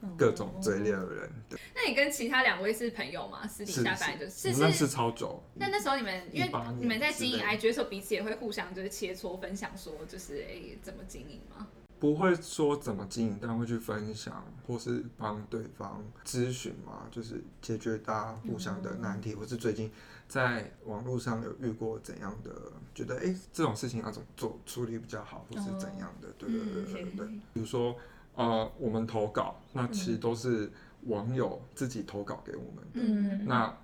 [0.00, 3.46] 嗯各种嘴脸的人，对，那你跟其他两位是朋友吗？
[3.48, 4.88] 私底下本来就是认识是。
[4.88, 11.66] 超久，那那时候你们因为你们在经营 IG 的时候，彼此也会互相就是切磋分享，说就是诶、怎么经营吗？
[12.00, 19.90] 不会说怎么经营，但会去分享或是帮对方咨询嘛，就是解决大家互相的难题，或是最近
[20.28, 22.52] 在网络上有遇过怎样的，
[22.94, 27.26] 觉得哎、诶这种事情要怎么做处理比较好，或是怎样的，对对对对对对。
[27.52, 27.96] 比如说，
[28.34, 30.70] 呃，我们投稿，那其实都是
[31.06, 33.00] 网友自己投稿给我们的。
[33.00, 33.76] 嗯，那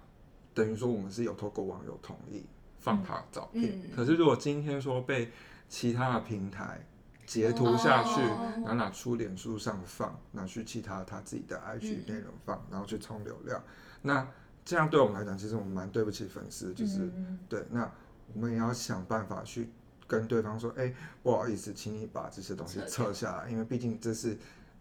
[0.52, 2.44] 等于说我们是有透过网友同意
[2.78, 3.80] 放他的照片。
[3.82, 5.32] 嗯可是如果今天说被
[5.68, 6.86] 其他的平台
[7.26, 8.52] 截图下去，哦。
[8.56, 13.62] 然后拿出脸书上放，拿去其他他自己的 IG 嗯内容放，然后去冲流量，
[14.02, 14.26] 那
[14.64, 17.38] 这样对我们来讲，其实我们蛮对不起粉丝，就是、嗯。
[17.48, 17.90] 对，那
[18.32, 19.70] 我们也要想办法去
[20.06, 24.38] 跟对方说，哎、不好意思，请你把这些东西撤撤下来，因为毕竟这是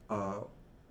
[0.08, 0.42] 呃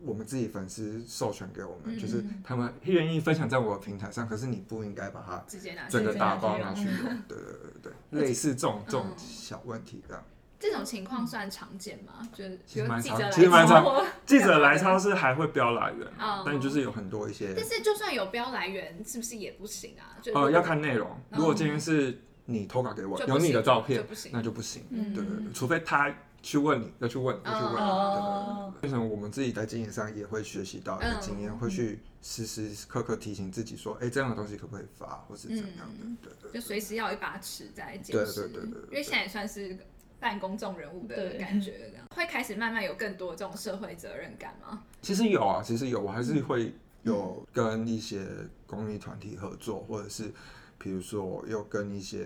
[0.04, 1.98] 我们自己粉丝授权给我们，嗯。
[1.98, 7.46] 就是他们愿意分享在我的平台上，可是你不应该把它直接拿去整个打包拿去用，对对
[7.82, 9.14] 对对，类似这种这种嗯。
[9.18, 10.22] 小问题这样。
[10.62, 12.28] 这种情况算常见吗？
[12.32, 16.06] 就是其实蛮常有记者来其实蛮常记者来超市还会标来源
[16.46, 20.22] 但就是有很多一些但是就算有标来源，是不是也不行啊？
[20.22, 21.38] 就呃要看内容，嗯。
[21.38, 24.84] 如果今天是你投稿给我有你的照片就不行，那就不行。
[24.90, 25.12] 嗯。
[25.12, 28.72] 对除非他去问你，要去问，要去问。
[28.80, 36.16] 变成我们自己在经营上也会学习到一个经验，嗯会去时时刻刻提醒自己说，哎，这样的东西可不可以发，或是怎样的嗯？
[36.22, 36.52] 对对。
[36.52, 39.76] 就随时要一把尺在检对视，对对对对因为现在也算是
[40.22, 42.06] 半公众人物的感觉，这样。
[42.14, 44.84] 会开始慢慢有更多这种社会责任感吗？
[45.02, 48.24] 其实有啊，其实有，我还是会有跟一些
[48.64, 50.32] 公益团体合作，或者是
[50.78, 52.24] 比如说我有跟一些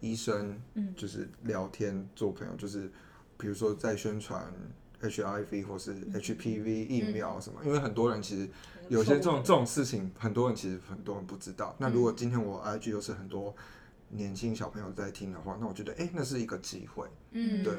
[0.00, 0.92] 医生，嗯。
[0.96, 2.90] 就是聊天做朋友，就是
[3.38, 4.52] 比如说在宣传
[5.00, 8.48] HIV 或是 HPV 疫苗什么，因为很多人其实
[8.88, 11.76] 有些这种这种事情，很多人其实很多人不知道。
[11.78, 13.54] 那如果今天我 IG 又是很多
[14.10, 17.06] 年轻小朋友在听的话，那我觉得哎、诶那是一个机会。
[17.32, 17.74] 嗯，对。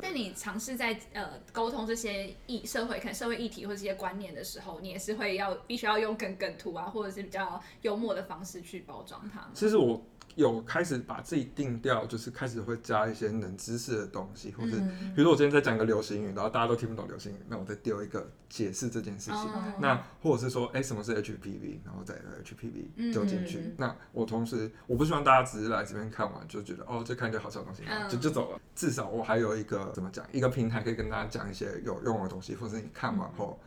[0.00, 9.46] 但你尝试在呃沟通这些议社会可能社会议题或这些观念的时候，你也是会要必须要用梗梗图啊，或者是比较幽默的方式去包装它。
[9.52, 10.02] 其实我
[10.36, 19.40] 有开始把自己定调，就是开始会加一些冷知识的东西，或是嗯比如说我今天在讲个流行语，然后大家都听不懂流行语，那我再丢一个解释这件事情。
[19.40, 23.58] 哦那或者是说，哎、什么是 HPV，然后再把 HPV 丢进去。
[23.58, 28.60] 嗯那我同时，我不希望大家只是来这边看完就觉得，哦，这看一堆好笑的东西，就嗯就走了。
[28.74, 33.58] 至少我还有一个怎么讲，一个平台可以跟大家讲一些有用的东西，或者是你看完后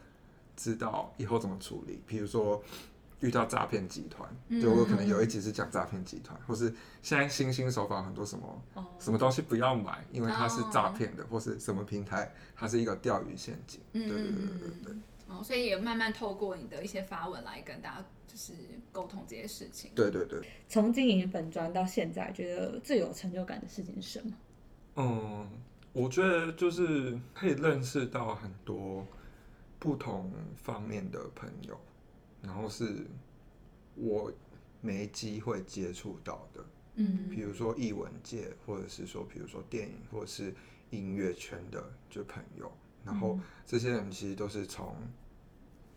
[0.55, 2.01] 知道以后怎么处理。
[2.05, 2.61] 比如说
[3.23, 13.79] 遇到诈骗集团，嗯就我可能有一集是讲诈骗集团，或是现在新兴手法很多什么哦什么东西不要买，因为它是诈骗的，或是什么平台它是一个钓鱼陷阱。
[13.93, 14.95] 对对对对对对。
[15.29, 18.53] 哦，所以也慢慢透过你的一些发文来跟大家就是
[18.91, 19.89] 沟通这些事情。
[19.95, 24.33] 对对对，从经营本专到现在，觉得最有成就感的事情是什么？
[24.97, 25.49] 嗯，
[25.93, 29.07] 我觉得就是可以认识到很多
[29.79, 31.79] 不同方面的朋友，
[32.43, 33.07] 然后是
[33.95, 34.31] 我
[34.81, 37.27] 没机会接触到的，嗯。
[37.29, 40.53] 比如说艺文界，或者是说，比如说电影或者是
[40.91, 42.71] 音乐圈的就朋友，
[43.03, 44.95] 然后这些人其实都是从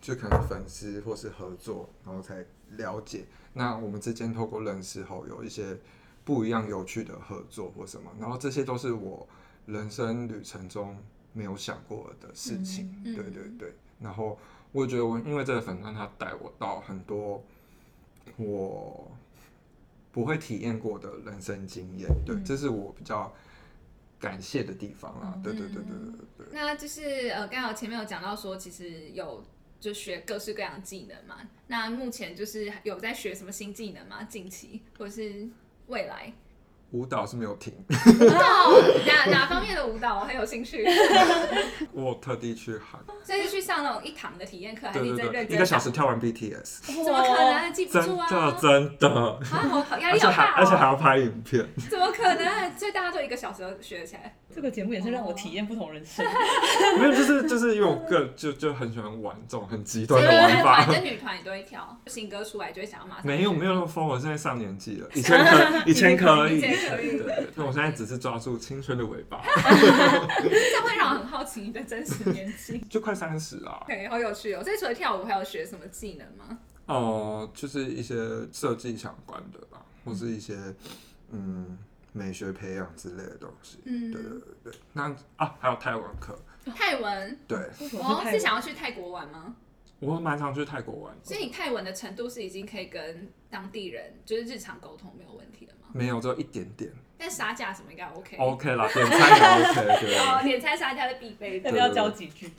[0.01, 3.27] 就可能粉丝或是合作，然后才了解。
[3.53, 5.79] 那我们之间透过认识后，有一些
[6.25, 9.27] 不一样有趣的合作或什么，然后这些都是我
[9.67, 10.97] 人生旅程中
[11.33, 12.95] 没有想过的事情。
[13.05, 13.15] 嗯。
[13.15, 14.39] 对对对，然后
[14.73, 17.43] 我也觉得我因为这个粉钻，它带我到很多
[18.37, 19.11] 我
[20.13, 22.09] 不会体验过的人生经验。
[22.25, 23.33] 对，嗯这是我比较
[24.19, 25.39] 感谢的地方啊。
[25.43, 26.47] 对对对对对对对。
[26.53, 29.45] 那就是呃，刚好前面有讲到说，其实有
[29.81, 31.37] 就学各式各样的技能嘛。
[31.67, 34.25] 那目前就是有在学什么新技能吗？
[34.25, 35.49] 近期或者是
[35.87, 36.33] 未来？
[36.93, 38.73] 舞蹈是没有停，舞蹈
[39.07, 40.87] 哪哪方面的舞蹈我很有兴趣？
[41.93, 45.93] 我特地去喊，所以是去上那种一堂的体验课，还是对对对，你在认真一个小时上？
[45.93, 48.29] 跳完 BTS，怎么可能记不真住啊？
[48.31, 50.89] 的真的，啊，我好压而且力好大还而且还哦！
[50.91, 52.77] 要拍影片，怎么可能？
[52.79, 54.37] 所以大家都一个小时就学起来？
[54.55, 56.25] 这个节目也是让我体验不同人生。
[56.99, 60.95] 没有就是就是因为我个就就很喜欢玩这种很极端的玩法团。
[60.95, 72.79] 跟女团你都会跳，新歌出来就会想要马上没有没有那么疯，我现在上年纪了，以前可 以前可以，以前可以对对对，那我现在只是抓住青春的尾巴，这样会让我很好奇你的真实年纪。
[72.91, 73.81] 就快三十啊。
[73.83, 74.63] OK，好有趣哦！
[74.63, 76.59] 所以除了跳舞，还有学什么技能吗？
[76.87, 78.17] 哦、就是一些
[78.53, 80.57] 设计相关的吧，或是一些
[81.31, 81.77] 嗯
[82.13, 83.79] 美学培养之类的东西。
[83.85, 84.73] 嗯对对对对。
[84.93, 86.39] 那啊，还有泰文课，
[86.75, 87.59] 泰文，对
[87.99, 89.55] 哦，是想要去泰国玩吗？
[89.99, 91.17] 我蛮常去泰国玩。
[91.23, 95.89] 所以你泰文的程度是已经可以跟当地人就是日常沟通没有问题的吗？
[95.95, 96.93] 没有，只有一点点。
[97.17, 98.37] 但杀价什么应该 OK。
[98.37, 100.19] OK 啦，点餐也 OK， 对。
[100.19, 101.71] 哦，点餐杀价是必备的。
[101.71, 102.53] 要不要教几句？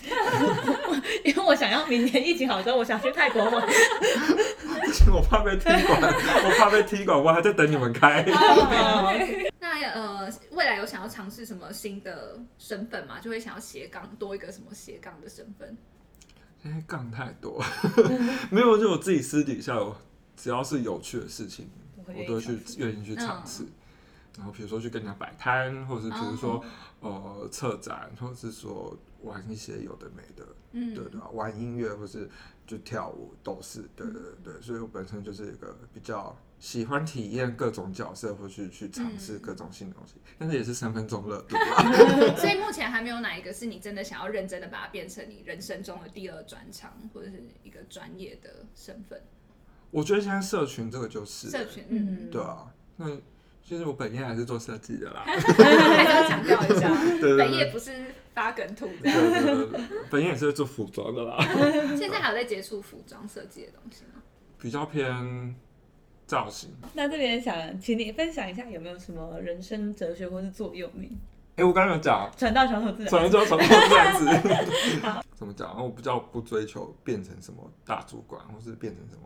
[1.23, 3.53] 因为我想要明年疫情好之后，我想去泰国玩。
[5.13, 8.23] 我怕被踢馆，我怕被踢馆，我还在等你们开。
[8.23, 9.13] 哦
[9.61, 13.19] 那那呃，未来有想要尝试什么新的身份吗？
[13.21, 15.77] 就会想要斜杠多一个什么斜杠的身份？
[16.63, 17.63] 因为杠太多，
[18.49, 19.95] 没有，就我自己私底下，我
[20.37, 21.69] 只要是有趣的事情，
[22.05, 23.65] 我都会去愿意去尝试。
[24.37, 26.63] 然后比如说去跟人家摆摊，或者是比如说、
[26.99, 31.27] 呃策展，或者是说玩一些有的没的，嗯，对对吧？
[31.31, 32.29] 玩音乐或是
[32.67, 34.61] 就跳舞都是，对对对对。
[34.61, 42.37] 所以我本身就是一个比较喜欢体验各种角色，或去去尝试各种新东西，但是也是三分钟热度啦。
[42.37, 49.19] 所以目前还没有哪一个是你真的想要认真的把它变成你人生中的第二专长，或者是一个专业的身份。
[49.91, 52.65] 我觉得现在社群这个就是，社群，嗯，嗯，对啊，
[52.97, 53.07] 那
[53.63, 55.23] 其实我本业还是做设计的啦。
[55.27, 57.91] 还是要强调一下， 对对本业不是
[58.33, 59.43] 发梗图这对样。
[59.43, 61.37] 对对对，本业也是做服装的啦，
[61.97, 64.21] 现在还有在接触服装设计的东西吗？
[64.59, 65.55] 比较偏
[66.25, 66.69] 造型。
[66.93, 71.17] 那这边想请你分享一下，有没有什么人生哲学或是座右铭？
[71.57, 73.09] 哎、我刚刚有讲，传道传统自然。
[73.09, 74.25] 传说传统自然子，
[75.35, 75.67] 怎么讲？
[75.67, 79.21] 然后我比较不追求变成什么大主管，或是变成什么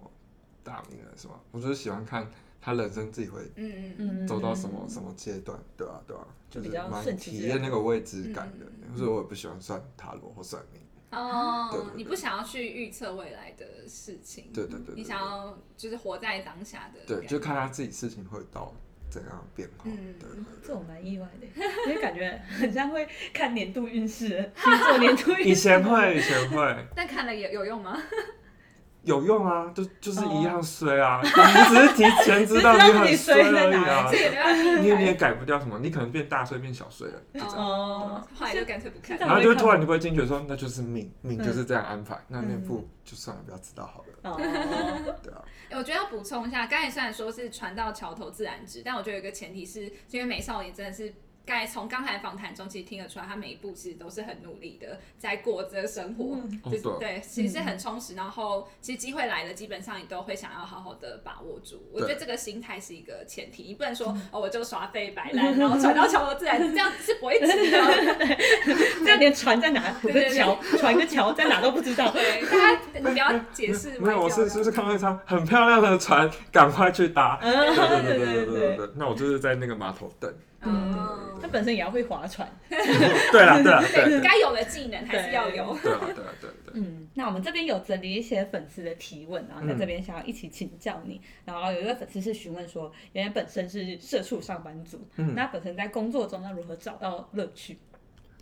[0.64, 1.40] 大名人，是吗？
[1.52, 2.30] 我就是喜欢看
[2.62, 10.82] 他人生自己会嗯嗯嗯走到什么什么阶段，对吧、对吧、就是比较蛮体验那个未知感的嗯，所以我也不喜欢算塔罗或算命。
[11.12, 18.74] 哦你不想要去预测未来的事情，对对对对你想要就是活在当下的对，就看他自己事情会到
[19.10, 19.84] 怎样的变化。
[19.88, 20.30] 嗯对，
[20.62, 21.48] 这种蛮意外的，
[21.90, 25.50] 因为感觉很像会看年度运势， 星座年度运势。
[25.50, 28.02] 以前会，以前会但看了也有用吗？
[29.04, 31.20] 有用啊，就就是哦一样衰啊。
[31.24, 34.12] 你只是提前知道你很衰而已啊
[34.80, 37.56] 你你也改不掉什么，你可能变大衰变小衰了，就这样。
[37.58, 42.16] 哦，后来就干脆不看然后就突然你会惊觉说，那就是命，命嗯就是这样安排。
[42.28, 44.38] 那那不就算了，不要知道好了，哦，
[45.24, 45.42] 对啊。
[45.70, 51.12] 欸 我觉得要补充一下，刚才虽然说是船到桥头自然直，但我觉得有一个前提是，因为美少年真的是。
[51.68, 56.38] 从刚才访谈中，其实听得出来，他每一步其实都是很努力的，在过着生活，
[56.70, 58.16] 就是对，其实很充实。
[58.16, 61.82] 然后，其实机会来了，基本上你都会想要好好的把握住。
[61.92, 67.78] 我觉得这个心态是一个前提，你不能说哦，我就耍废白烂，然后船到桥头自然， 这样是不一直的，
[69.04, 72.12] 这样连船在哪、个桥、船个桥在哪都不知道。
[72.12, 74.00] 对，大家你不要解释。
[74.00, 77.38] 没有，我是就是看到一张很漂亮的船，赶快去搭。
[77.42, 80.34] 对对对对对对，那我就是在那个码头等。
[80.64, 82.48] 嗯，他本身也要会划船。
[82.70, 85.78] 对啦对啦对 对，对该有的技能还是要有。
[85.82, 86.74] 对啦对啦对对。
[86.74, 91.20] 嗯，那我们这边有整理一些粉丝的提问，然后在这边想要一起请教你。
[91.46, 97.78] 然后有一位粉丝是询问说，原来本身是社畜上班族，嗯那本身在工作中要如何找到乐趣？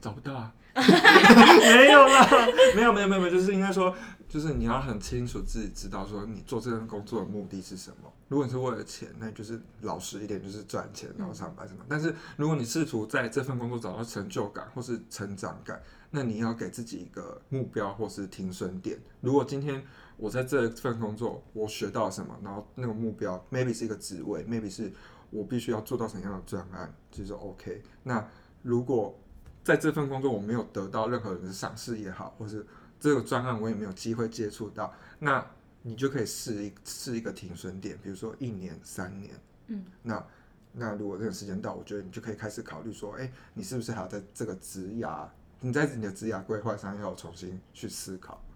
[0.01, 2.28] 找不到啊， 没有啦，
[2.76, 3.93] 没有没有没有没有，就是应该说，
[4.30, 8.11] 就是你要很清楚自己知道说你做这份工作的目的是什么。
[8.30, 11.84] 如果你是为了钱，那就是老实一点，就是赚钱然后上班什么。
[11.89, 18.97] 但是如果你试图在这份工作找到成就感或是成长感，那你要给自己一个目标或是停损点。
[19.19, 19.84] 如果今天
[20.15, 24.91] 我在这份工作我学到了什么，然后那个目标 maybe 是一个职位，maybe 是
[25.32, 27.82] 我必须要做到什么样的专案，就是 OK。
[28.03, 28.23] 那
[28.61, 29.19] 如果
[29.63, 32.65] 在这份工作我没有得到任何人的赏识也好，或是
[32.99, 35.43] 这个专案我也没有机会接触到，那
[35.82, 39.34] 你就可以试一试一个停损点，比如说一年、三年，
[39.67, 40.25] 嗯，那
[40.73, 45.27] 那如果这个时间到，我觉得你就可以开始考虑说，哎、你是不是还要在这个职涯，
[45.61, 48.49] 你在你的职涯规划上要重新去思考，对，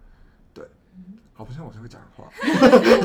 [1.36, 2.30] 好不像我是会讲话，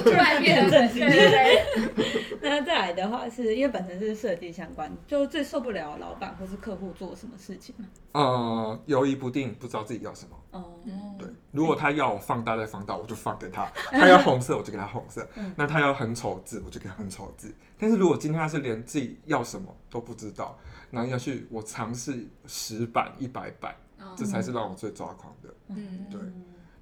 [0.05, 7.87] 突然变得正经对对对，那再来的话，是因为本身是设计相关，就最受不了老板或是客户做什么事情吗？
[8.13, 10.37] 呃，犹疑不定，不知道自己要什么。
[10.51, 10.75] 哦，
[11.19, 15.27] 对，如果他要我放大再放大，我就放给他； 他要红色，我就给他红色。
[15.57, 17.53] 那他要很丑字，我就给他很丑字。
[17.79, 20.59] 但是如果今天他是连自己要什么都不知道，
[20.91, 23.75] 然后要去我尝试十版、一百版，
[24.15, 25.49] 这才是让我最抓狂的。
[25.69, 26.21] 嗯，对，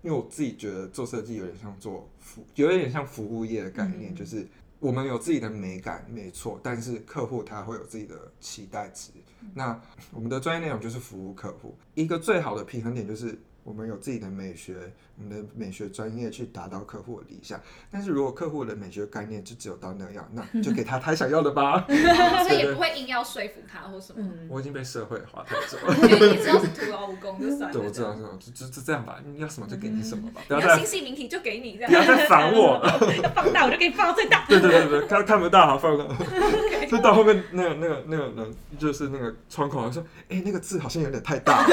[0.06, 4.46] 因为我自己觉得做设计有点像做服，有一点像服务业的概念，就是
[4.78, 9.10] 我们有自己的美感，没错，但是客户他会有自己的期待值。
[9.52, 9.76] 那
[10.12, 14.76] 我们的专业内容就是服务客户，一个最好的平衡点就是我们有自己的美学，
[15.18, 17.60] 我们的美学专业去达到客户的理想。
[17.90, 21.84] 但是如果客户的美学概念就只有到那样，那就给他他想要的吧。
[22.46, 25.96] 所以也不会硬要说服他或什么，嗯，我已经被社会化太久了。
[25.96, 27.72] 因为你知道是徒劳无功就算了。
[27.72, 29.18] 对，我知道，知道，就就就这样吧。
[29.24, 32.16] 你要什么就给你什么吧，不要再要新细名体就给你这样不要。
[32.16, 32.80] 再烦我。
[33.22, 34.44] 要 放大我就给你放到最大。
[34.48, 36.04] 对对对对，看看不到，好放大。
[36.86, 41.66] 就到后面那个那个那个人，就是那个窗口说，哎、那个字好像有点太大。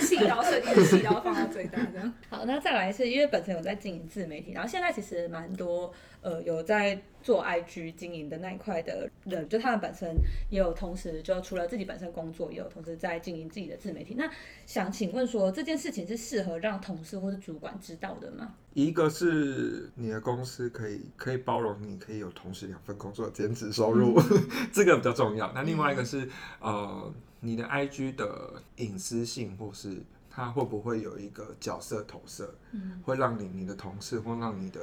[0.00, 2.12] 细刀设计的细刀放到最大这样。
[2.34, 10.16] 好，那再来是因为本身有在经营自媒体，然后现在其实蛮多呃有在做 IG 经营的那一块的人，就他们本身
[10.50, 14.14] 也有同时就除了自己本身工作，也有同时在经营自己的自媒体。
[14.18, 14.28] 那
[14.66, 18.52] 想请问说，这件事情是适合让同事或是主管知道的吗？
[18.72, 24.20] 一个是你的公司可以可以包容你可以有同时两份工作兼职收入，
[24.74, 25.52] 这个比较重要。
[25.54, 26.28] 那另外一个是
[26.60, 30.02] 呃，你的 IG 的隐私性或是
[30.34, 32.52] 它会不会有一个角色投射，
[33.04, 34.80] 会让你你的同事或让你的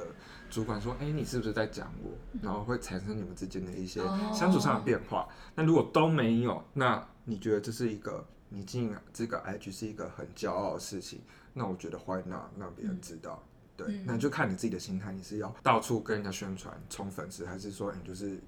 [0.48, 2.10] 主管说，哎、你是不是在讲我？
[2.40, 5.28] 然后会产生你们之间的一些哦相处上的变化。
[5.54, 11.20] 那如果都没有，那你觉得这是一个你经营这个 IG 是一个很骄傲的事情？
[11.52, 13.42] 那我觉得 why not 让别人知道？
[13.76, 18.40] 对，嗯那就看你自己的心态，你是要到处跟人家宣传冲粉丝，还是说你就是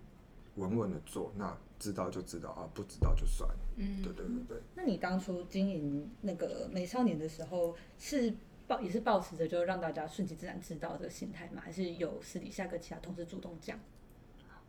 [0.55, 1.31] 稳稳的做？
[1.37, 3.47] 那知道就知道啊，不知道就算。
[3.77, 4.63] 嗯对对对对。
[4.75, 8.33] 那你当初经营那个美少年的时候，是
[8.67, 11.61] 抱也是抱持着就让大家顺其自然知道这个心态吗？
[11.63, 13.79] 还是有私底下跟其他同事主动讲？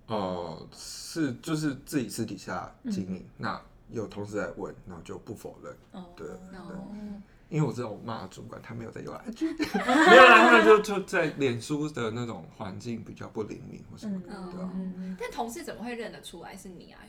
[0.07, 9.45] 呃，是就是自己私底下经营，那有同事在问，然后就不否认，哦，对对，哦，因为我知道我骂的主管他没有在用 IG，
[10.09, 14.69] 没有啦，他们就就在脸书的那种环境比较不灵敏或什么的，嗯对啊。
[14.73, 16.99] 嗯，但同事怎么会认得出来是你啊？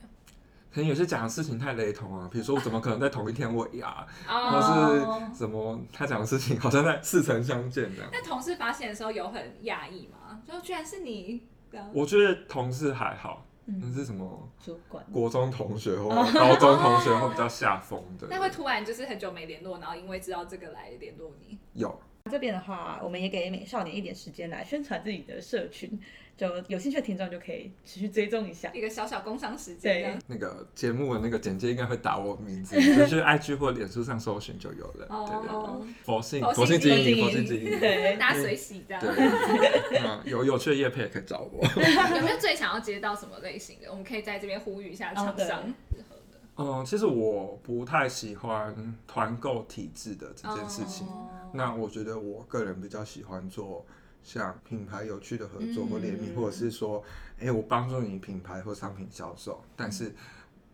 [0.73, 8.11] 可能有些讲的事情太雷同啊，比如说我怎么可能在同一天尾牙，或哦，是什么他讲的事情好像在似曾相见这样。
[8.13, 10.39] 那同事发现的时候有很讶异吗？
[10.47, 11.43] 就居然是你，
[11.95, 15.05] 我觉得同事还好，嗯那是什么主管。
[15.13, 18.27] 国中同学或高中同学会比较下风的。
[18.31, 21.59] 那会突然就是很久没联络，然后因为知道这个来联络你。
[21.75, 22.01] 有
[22.31, 25.99] 这边的话，我们也给美少年一点时间来宣传自己的社群，
[26.37, 28.71] 就有兴趣的听众就可以持续追踪一下。
[28.75, 35.07] 一个小小工商时间，对那个节目的那个简介应该会打我名字，就是 IG 或脸书上搜寻就有了。
[35.07, 37.81] 对对哦对，佛性佛性佛性经营，佛性经营。
[37.81, 39.03] 对，大家随喜这样。
[39.03, 41.65] 对，嗯，有有趣的叶配也可以找我。
[42.17, 43.91] 有没有最想要接到什么类型的？
[43.91, 45.75] 我们可以在这边呼吁一下厂商
[46.57, 51.07] 嗯，其实我不太喜欢团购体制的这件事情。
[51.07, 53.87] 哦那我觉得我个人比较喜欢做
[54.23, 57.03] 像品牌有趣的合作嗯或联名，或者是说，
[57.41, 60.15] 哎、我帮助你品牌或商品销售，但是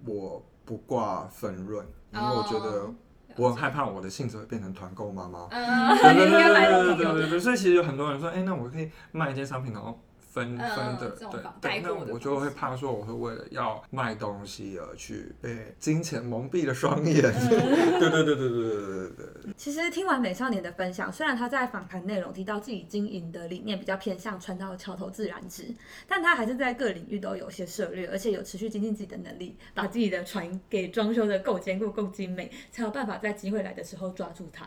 [0.04, 2.94] 我不挂分润，因为我觉得哦
[3.36, 5.46] 我很害怕我的性质会变成团购妈妈。
[5.50, 10.00] 嗯，对对对对对对对，所以其实有很多人说，哎、那我可以卖一件商品，然后
[10.32, 17.22] 分嗯分的，对这种方对，那我就会怕说，我会为了要卖东西而去被金钱蒙蔽了双眼。
[17.22, 19.52] 嗯 对对对对对对对对对。
[19.58, 25.66] 其实听完美少年的分享，虽然他在访谈内容提到自己经营的理念比较偏向传到桥头自然直，
[26.08, 34.66] 但他还是在各领域都有些涉略，而且有持续精进自己的能力，把自己的船给装修的够坚固、够精美，才有办法在机会来的时候抓住它。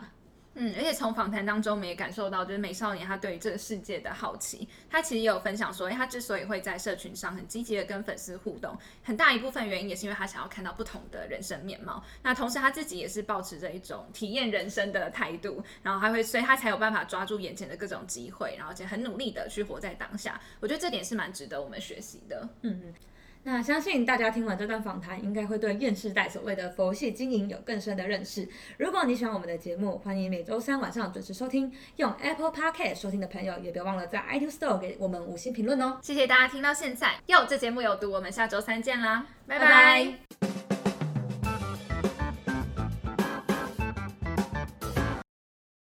[0.58, 4.66] 嗯，而且从访谈当中，我们也感受到，就是美少年他对于这个世界的好奇。
[4.88, 12.02] 他其实也有分享说，他之所以会在社群上很积极的跟粉丝互动，很大一部分原因也是因为他想要看到不同的人生面貌。
[12.22, 20.40] 那同时他自己也是保持着一种体验人生的态度，然后他会，所以他才有办法抓住眼前的各种机会，然后且很努力的去活在当下。
[20.60, 22.48] 我觉得这点是蛮值得我们学习的。
[22.62, 22.94] 嗯嗯，
[23.48, 28.48] 那相信大家听完这段访谈，应该会对厌世代所谓的佛系经营有更深的认识。
[28.76, 31.72] 如果你喜欢我们的节目，欢迎每周三晚上准时收听。
[31.94, 35.96] 用 Apple Podcast 收听的朋友，也别忘了在 iTunes Store 给我们五星评论哦。
[36.02, 40.04] 谢谢大家听到现在，哟，这节目有毒，我们下周三见啦，拜拜拜
[40.40, 40.85] 拜